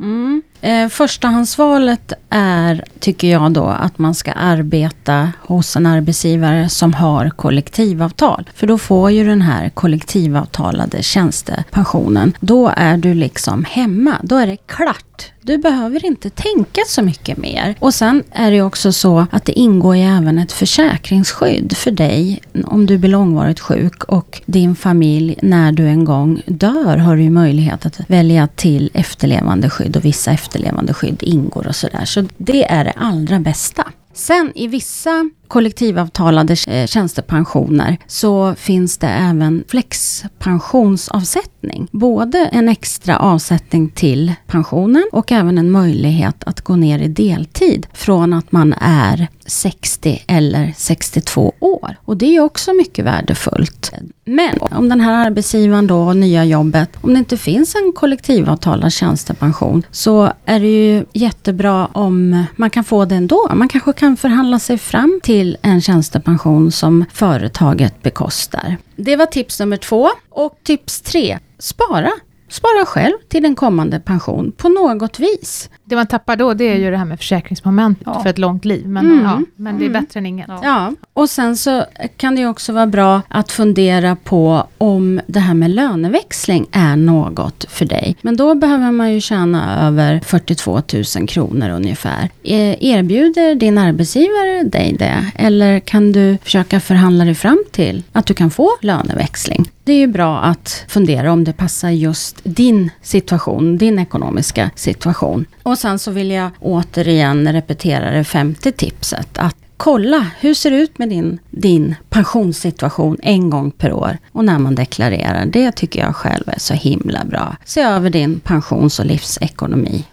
Mm. 0.00 0.42
Eh, 0.60 0.88
förstahandsvalet 0.88 2.12
är, 2.30 2.84
tycker 2.98 3.28
jag 3.28 3.52
då, 3.52 3.64
att 3.64 3.98
man 3.98 4.14
ska 4.14 4.32
arbeta 4.32 5.32
hos 5.40 5.76
en 5.76 5.86
arbetsgivare 5.86 6.68
som 6.68 6.94
har 6.94 7.30
kollektivavtal. 7.30 8.50
För 8.54 8.66
då 8.66 8.78
får 8.78 9.10
ju 9.10 9.24
den 9.24 9.42
här 9.42 9.68
kollektivavtalade 9.68 11.02
tjänstepensionen, 11.02 12.32
då 12.40 12.72
är 12.76 12.96
du 12.96 13.14
liksom 13.14 13.64
hemma. 13.64 14.16
Då 14.22 14.36
är 14.36 14.46
det 14.46 14.56
klart. 14.56 15.32
Du 15.48 15.58
behöver 15.58 16.06
inte 16.06 16.30
tänka 16.30 16.80
så 16.86 17.02
mycket 17.02 17.38
mer. 17.38 17.74
Och 17.78 17.94
sen 17.94 18.22
är 18.32 18.50
det 18.50 18.62
också 18.62 18.92
så 18.92 19.26
att 19.30 19.44
det 19.44 19.52
ingår 19.52 19.96
ju 19.96 20.02
även 20.02 20.38
ett 20.38 20.52
försäkringsskydd 20.52 21.76
för 21.76 21.90
dig 21.90 22.40
om 22.64 22.86
du 22.86 22.98
blir 22.98 23.10
långvarigt 23.10 23.60
sjuk 23.60 24.04
och 24.04 24.42
din 24.46 24.76
familj 24.76 25.38
när 25.42 25.72
du 25.72 25.86
en 25.86 26.04
gång 26.04 26.42
dör 26.46 26.96
har 26.96 27.16
du 27.16 27.22
ju 27.22 27.30
möjlighet 27.30 27.86
att 27.86 28.00
välja 28.06 28.46
till 28.46 28.90
efterlevandeskydd 28.94 29.96
och 29.96 30.04
vissa 30.04 30.32
efterlevandeskydd 30.48 31.22
ingår 31.22 31.66
och 31.66 31.76
sådär. 31.76 32.04
Så 32.04 32.24
det 32.36 32.64
är 32.64 32.84
det 32.84 32.92
allra 32.96 33.40
bästa. 33.40 33.84
Sen 34.12 34.52
i 34.54 34.66
vissa 34.66 35.30
kollektivavtalade 35.48 36.56
eh, 36.68 36.86
tjänstepensioner 36.86 37.96
så 38.06 38.54
finns 38.54 38.98
det 38.98 39.06
även 39.06 39.64
flexpensionsavsättning. 39.68 41.88
Både 41.90 42.46
en 42.46 42.68
extra 42.68 43.18
avsättning 43.18 43.88
till 43.88 44.32
pensionen 44.46 45.08
och 45.12 45.32
även 45.32 45.58
en 45.58 45.70
möjlighet 45.70 46.44
att 46.44 46.60
gå 46.60 46.76
ner 46.76 46.98
i 46.98 47.08
deltid 47.08 47.86
från 47.92 48.32
att 48.32 48.52
man 48.52 48.74
är 48.80 49.28
60 49.48 50.24
eller 50.26 50.74
62 50.76 51.52
år. 51.60 51.96
Och 52.04 52.16
det 52.16 52.36
är 52.36 52.40
också 52.40 52.72
mycket 52.72 53.04
värdefullt. 53.04 53.92
Men 54.24 54.58
om 54.60 54.88
den 54.88 55.00
här 55.00 55.26
arbetsgivaren 55.26 55.86
då 55.86 56.02
har 56.02 56.14
nya 56.14 56.44
jobbet, 56.44 56.90
om 57.00 57.12
det 57.12 57.18
inte 57.18 57.36
finns 57.36 57.74
en 57.74 57.92
kollektivavtalad 57.92 58.92
tjänstepension 58.92 59.82
så 59.90 60.32
är 60.44 60.60
det 60.60 60.68
ju 60.68 61.04
jättebra 61.12 61.86
om 61.86 62.44
man 62.56 62.70
kan 62.70 62.84
få 62.84 63.04
det 63.04 63.14
ändå. 63.14 63.50
Man 63.54 63.68
kanske 63.68 63.92
kan 63.92 64.16
förhandla 64.16 64.58
sig 64.58 64.78
fram 64.78 65.20
till 65.22 65.56
en 65.62 65.80
tjänstepension 65.80 66.72
som 66.72 67.04
företaget 67.12 68.02
bekostar. 68.02 68.76
Det 68.96 69.16
var 69.16 69.26
tips 69.26 69.60
nummer 69.60 69.76
två. 69.76 70.08
Och 70.30 70.58
tips 70.62 71.00
tre, 71.00 71.38
spara. 71.58 72.10
spara 72.48 72.84
själv 72.86 73.14
till 73.28 73.44
en 73.44 73.54
kommande 73.54 74.00
pension 74.00 74.52
på 74.52 74.68
något 74.68 75.20
vis. 75.20 75.70
Det 75.88 75.96
man 75.96 76.06
tappar 76.06 76.36
då, 76.36 76.54
det 76.54 76.64
är 76.64 76.76
ju 76.78 76.90
det 76.90 76.96
här 76.96 77.04
med 77.04 77.18
försäkringsmomentet 77.18 78.02
Ja. 78.06 78.22
för 78.22 78.30
ett 78.30 78.38
långt 78.38 78.64
liv. 78.64 78.88
Men, 78.88 79.06
Mm. 79.06 79.24
ja, 79.24 79.40
men 79.56 79.78
det 79.78 79.84
är 79.84 79.88
Mm. 79.88 80.02
bättre 80.02 80.20
än 80.20 80.26
inget. 80.26 80.46
Ja. 80.48 80.60
Ja, 80.62 80.92
och 81.12 81.30
sen 81.30 81.56
så 81.56 81.84
kan 82.16 82.34
det 82.34 82.40
ju 82.40 82.48
också 82.48 82.72
vara 82.72 82.86
bra 82.86 83.22
att 83.28 83.52
fundera 83.52 84.16
på 84.16 84.66
om 84.78 85.20
det 85.26 85.40
här 85.40 85.54
med 85.54 85.70
löneväxling 85.70 86.66
är 86.72 86.96
något 86.96 87.64
för 87.68 87.84
dig. 87.84 88.16
Men 88.22 88.36
då 88.36 88.54
behöver 88.54 88.90
man 88.92 89.12
ju 89.12 89.20
tjäna 89.20 89.86
över 89.86 90.20
42 90.24 90.82
000 91.16 91.28
kronor 91.28 91.70
ungefär. 91.70 92.28
Eh, 92.42 92.84
Erbjuder 92.84 93.54
din 93.54 93.78
arbetsgivare 93.78 94.62
dig 94.64 94.96
det? 94.98 95.24
Eller 95.36 95.80
kan 95.80 96.12
du 96.12 96.38
försöka 96.42 96.80
förhandla 96.80 97.24
dig 97.24 97.34
fram 97.34 97.64
till 97.72 98.02
att 98.12 98.26
du 98.26 98.34
kan 98.34 98.50
få 98.50 98.70
löneväxling? 98.80 99.70
Det 99.84 99.92
är 99.92 99.98
ju 99.98 100.06
bra 100.06 100.38
att 100.38 100.84
fundera 100.88 101.32
om 101.32 101.44
det 101.44 101.52
passar 101.52 101.90
just 101.90 102.40
din 102.44 102.90
situation, 103.02 103.78
din 103.78 103.98
ekonomiska 103.98 104.70
situation. 104.74 105.44
Och 105.62 105.77
sen 105.78 105.98
så 105.98 106.10
vill 106.10 106.30
jag 106.30 106.50
återigen 106.60 107.52
repetera 107.52 108.10
det 108.10 108.24
femte 108.24 108.72
tipset. 108.72 109.38
Att 109.38 109.56
kolla, 109.76 110.26
hur 110.40 110.54
ser 110.54 110.70
det 110.70 110.76
ut 110.76 110.98
med 110.98 111.08
din, 111.08 111.38
din 111.50 111.94
pensionssituation 112.08 113.16
en 113.22 113.50
gång 113.50 113.70
per 113.70 113.92
år? 113.92 114.18
Och 114.32 114.44
när 114.44 114.58
man 114.58 114.74
deklarerar, 114.74 115.46
det 115.46 115.72
tycker 115.72 116.00
jag 116.00 116.16
själv 116.16 116.44
är 116.46 116.58
så 116.58 116.74
himla 116.74 117.24
bra. 117.24 117.56
Se 117.64 117.80
över 117.80 118.10
din 118.10 118.40
pensions 118.40 118.98
och 118.98 119.06
livsekonomi. 119.06 120.04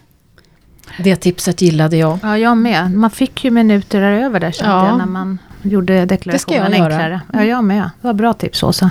Det 0.98 1.16
tipset 1.16 1.62
gillade 1.62 1.96
jag. 1.96 2.18
Ja, 2.22 2.38
jag 2.38 2.56
med. 2.56 2.92
Man 2.92 3.10
fick 3.10 3.44
ju 3.44 3.50
minuter 3.50 4.02
över 4.02 4.40
där 4.40 4.50
kände 4.50 4.74
Ja. 4.74 4.86
jag 4.88 4.98
när 4.98 5.06
man 5.06 5.38
gjorde 5.62 6.04
deklarationen 6.06 6.72
göra. 6.72 6.84
enklare. 6.84 7.20
Ja, 7.32 7.44
jag 7.44 7.64
med. 7.64 7.82
Det 8.00 8.06
var 8.06 8.14
bra 8.14 8.32
tips 8.32 8.62
Åsa. 8.62 8.90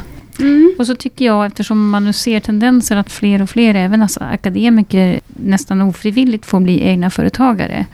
Och 0.78 0.88
så 0.88 0.95
tycker 0.95 1.26
jag, 1.26 1.45
eftersom 1.45 1.89
man 1.89 2.06
nu 2.06 2.13
ser 2.13 2.39
tendenser 2.39 2.98
att 2.98 3.12
fler 3.12 3.41
och 3.41 3.50
fler, 3.50 3.76
även 3.76 4.02
alltså 4.02 4.19
akademiker, 4.19 5.19
nästan 5.28 5.82
ofrivilligt 5.82 6.45
får 6.45 6.60
bli 6.60 6.82
egna 6.82 7.10
företagare. 7.10 7.86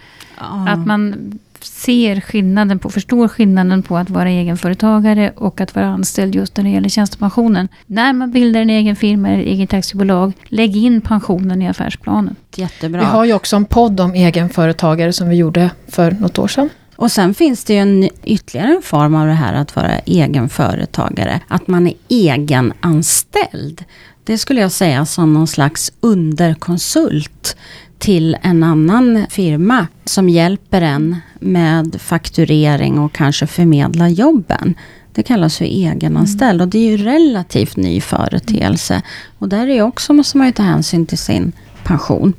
Att 0.68 0.86
man 0.86 1.32
ser 1.62 2.22
skillnaden 2.22 2.80
på, 2.80 2.90
förstår 2.90 3.28
skillnaden 3.28 3.84
på 3.84 3.98
att 3.98 4.10
vara 4.10 4.30
egenföretagare 4.30 5.32
och 5.36 5.62
att 5.62 5.76
vara 5.76 5.86
anställd 5.88 6.36
just 6.36 6.58
när 6.58 6.64
det 6.64 6.70
gäller 6.70 6.90
tjänstepensionen. 6.90 7.68
När 7.86 8.14
man 8.14 8.32
bildar 8.32 8.62
en 8.62 8.70
egen 8.70 8.96
firma 8.96 9.30
eller 9.30 9.44
eget 9.44 9.74
aktiebolag, 9.74 10.34
lägg 10.46 10.78
in 10.78 11.02
pensionen 11.02 11.62
i 11.62 11.68
affärsplanen. 11.68 12.36
Jättebra. 12.56 13.00
Vi 13.00 13.06
har 13.06 13.26
ju 13.26 13.34
också 13.34 13.56
en 13.56 13.66
podd 13.66 14.00
om 14.00 14.14
egenföretagare 14.14 15.14
som 15.14 15.30
vi 15.30 15.36
gjorde 15.36 15.72
för 15.88 16.12
något 16.12 16.40
år 16.40 16.48
sedan. 16.48 16.70
Och 17.02 17.12
sen 17.12 17.34
finns 17.34 17.64
det 17.64 17.74
ju 17.74 17.80
en 17.80 18.10
ytterligare 18.24 18.76
en 18.76 18.82
form 18.82 19.16
av 19.16 19.28
det 19.28 19.34
här 19.34 19.54
att 19.54 19.76
vara 19.76 20.00
egenföretagare. 20.00 21.40
Att 21.48 21.68
man 21.68 21.88
är 21.88 21.94
egenanställd. 22.10 23.84
Det 24.24 24.38
skulle 24.38 24.62
jag 24.62 24.72
säga 24.72 25.06
som 25.06 25.34
någon 25.34 25.48
slags 25.48 25.92
underkonsult 26.00 27.58
till 28.00 28.38
en 28.42 28.64
annan 28.64 29.26
firma 29.30 29.88
som 30.06 30.30
hjälper 30.30 30.82
en 30.82 31.16
med 31.40 32.02
fakturering 32.02 33.00
och 33.00 33.14
kanske 33.14 33.48
förmedla 33.48 34.10
jobben. 34.10 34.76
Det 35.14 35.24
kallas 35.24 35.58
för 35.58 35.66
egenanställd 35.66 36.62
och 36.62 36.68
det 36.68 36.78
är 36.78 36.92
ju 36.92 36.98
relativt 36.98 37.78
ny 37.78 38.02
företeelse. 38.02 39.02
Och 39.40 39.50
där 39.50 39.68
är 39.68 39.82
också 39.82 40.14
måste 40.14 40.38
man 40.38 40.48
ju 40.48 40.54
ta 40.54 40.64
hänsyn 40.64 41.06
till 41.06 41.18
sin 41.18 41.52
pension. 41.84 42.34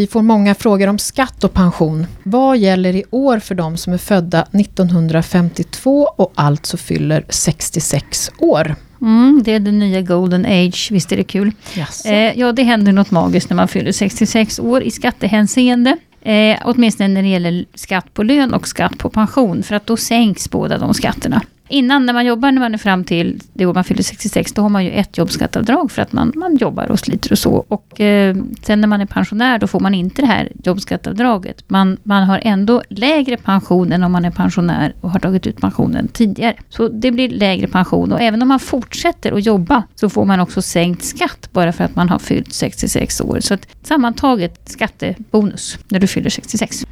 Vi 0.00 0.06
får 0.06 0.22
många 0.22 0.54
frågor 0.54 0.86
om 0.86 0.98
skatt 0.98 1.44
och 1.44 1.52
pension. 1.52 2.06
Vad 2.22 2.58
gäller 2.58 2.96
i 2.96 3.04
år 3.10 3.38
för 3.38 3.54
de 3.54 3.76
som 3.76 3.92
är 3.92 3.98
födda 3.98 4.42
1952 4.42 6.08
och 6.16 6.32
alltså 6.34 6.76
fyller 6.76 7.24
66 7.28 8.30
år? 8.38 8.74
Mm, 9.00 9.42
det 9.44 9.52
är 9.52 9.60
den 9.60 9.78
nya 9.78 10.02
golden 10.02 10.46
age, 10.46 10.88
visst 10.92 11.12
är 11.12 11.16
det 11.16 11.24
kul? 11.24 11.52
Yes. 11.76 12.06
Eh, 12.06 12.38
ja, 12.38 12.52
det 12.52 12.62
händer 12.62 12.92
något 12.92 13.10
magiskt 13.10 13.50
när 13.50 13.56
man 13.56 13.68
fyller 13.68 13.92
66 13.92 14.58
år 14.58 14.82
i 14.82 14.90
skattehänseende. 14.90 15.96
Eh, 16.22 16.58
åtminstone 16.64 17.08
när 17.08 17.22
det 17.22 17.28
gäller 17.28 17.64
skatt 17.74 18.14
på 18.14 18.22
lön 18.22 18.54
och 18.54 18.68
skatt 18.68 18.98
på 18.98 19.10
pension, 19.10 19.62
för 19.62 19.74
att 19.74 19.86
då 19.86 19.96
sänks 19.96 20.50
båda 20.50 20.78
de 20.78 20.94
skatterna. 20.94 21.42
Innan, 21.70 22.06
när 22.06 22.12
man 22.12 22.26
jobbar 22.26 22.52
när 22.52 22.60
man 22.60 22.74
är 22.74 22.78
fram 22.78 23.04
till 23.04 23.40
det 23.52 23.66
år 23.66 23.74
man 23.74 23.84
fyller 23.84 24.02
66, 24.02 24.52
då 24.52 24.62
har 24.62 24.68
man 24.68 24.84
ju 24.84 24.90
ett 24.90 25.18
jobbskatteavdrag 25.18 25.90
för 25.90 26.02
att 26.02 26.12
man, 26.12 26.32
man 26.36 26.56
jobbar 26.56 26.90
och 26.90 26.98
sliter 26.98 27.32
och 27.32 27.38
så. 27.38 27.64
Och 27.68 28.00
eh, 28.00 28.36
sen 28.62 28.80
när 28.80 28.88
man 28.88 29.00
är 29.00 29.06
pensionär, 29.06 29.58
då 29.58 29.66
får 29.66 29.80
man 29.80 29.94
inte 29.94 30.22
det 30.22 30.26
här 30.26 30.52
jobbskatteavdraget. 30.64 31.64
Man, 31.68 31.96
man 32.02 32.22
har 32.22 32.40
ändå 32.42 32.82
lägre 32.88 33.36
pension 33.36 33.92
än 33.92 34.02
om 34.02 34.12
man 34.12 34.24
är 34.24 34.30
pensionär 34.30 34.94
och 35.00 35.10
har 35.10 35.20
tagit 35.20 35.46
ut 35.46 35.60
pensionen 35.60 36.08
tidigare. 36.08 36.56
Så 36.68 36.88
det 36.88 37.10
blir 37.10 37.28
lägre 37.28 37.66
pension 37.66 38.12
och 38.12 38.20
även 38.20 38.42
om 38.42 38.48
man 38.48 38.60
fortsätter 38.60 39.32
att 39.32 39.46
jobba 39.46 39.82
så 39.94 40.10
får 40.10 40.24
man 40.24 40.40
också 40.40 40.62
sänkt 40.62 41.04
skatt 41.04 41.48
bara 41.52 41.72
för 41.72 41.84
att 41.84 41.96
man 41.96 42.08
har 42.08 42.18
fyllt 42.18 42.52
66 42.52 43.20
år. 43.20 43.40
Så 43.40 43.54
att 43.54 43.66
sammantaget 43.82 44.60
skattebonus 44.64 45.78
när 45.88 46.00
du 46.00 46.06
fyller 46.06 46.30
66. 46.30 46.86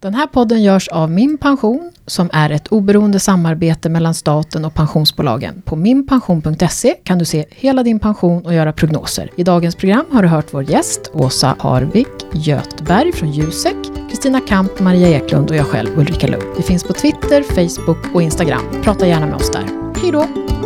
Den 0.00 0.14
här 0.14 0.26
podden 0.26 0.62
görs 0.62 0.88
av 0.88 1.10
Min 1.10 1.38
Pension 1.38 1.92
som 2.06 2.30
är 2.32 2.50
ett 2.50 2.68
oberoende 2.68 3.20
samarbete 3.20 3.88
mellan 3.88 4.14
staten 4.14 4.64
och 4.64 4.74
pensionsbolagen. 4.74 5.62
På 5.64 5.76
minpension.se 5.76 6.94
kan 7.04 7.18
du 7.18 7.24
se 7.24 7.44
hela 7.50 7.82
din 7.82 7.98
pension 7.98 8.46
och 8.46 8.54
göra 8.54 8.72
prognoser. 8.72 9.30
I 9.36 9.44
dagens 9.44 9.76
program 9.76 10.04
har 10.12 10.22
du 10.22 10.28
hört 10.28 10.46
vår 10.54 10.70
gäst 10.70 11.10
Åsa 11.14 11.56
Harvik, 11.58 12.08
Götberg 12.32 13.12
från 13.12 13.32
Jusek, 13.32 13.76
Kristina 14.08 14.40
Kamp, 14.40 14.80
Maria 14.80 15.08
Eklund 15.08 15.50
och 15.50 15.56
jag 15.56 15.66
själv 15.66 15.98
Ulrika 15.98 16.26
Lund. 16.26 16.44
Vi 16.56 16.62
finns 16.62 16.84
på 16.84 16.92
Twitter, 16.92 17.42
Facebook 17.42 18.14
och 18.14 18.22
Instagram. 18.22 18.62
Prata 18.82 19.06
gärna 19.06 19.26
med 19.26 19.36
oss 19.36 19.50
där. 19.50 19.64
Hej 20.02 20.12
då! 20.12 20.57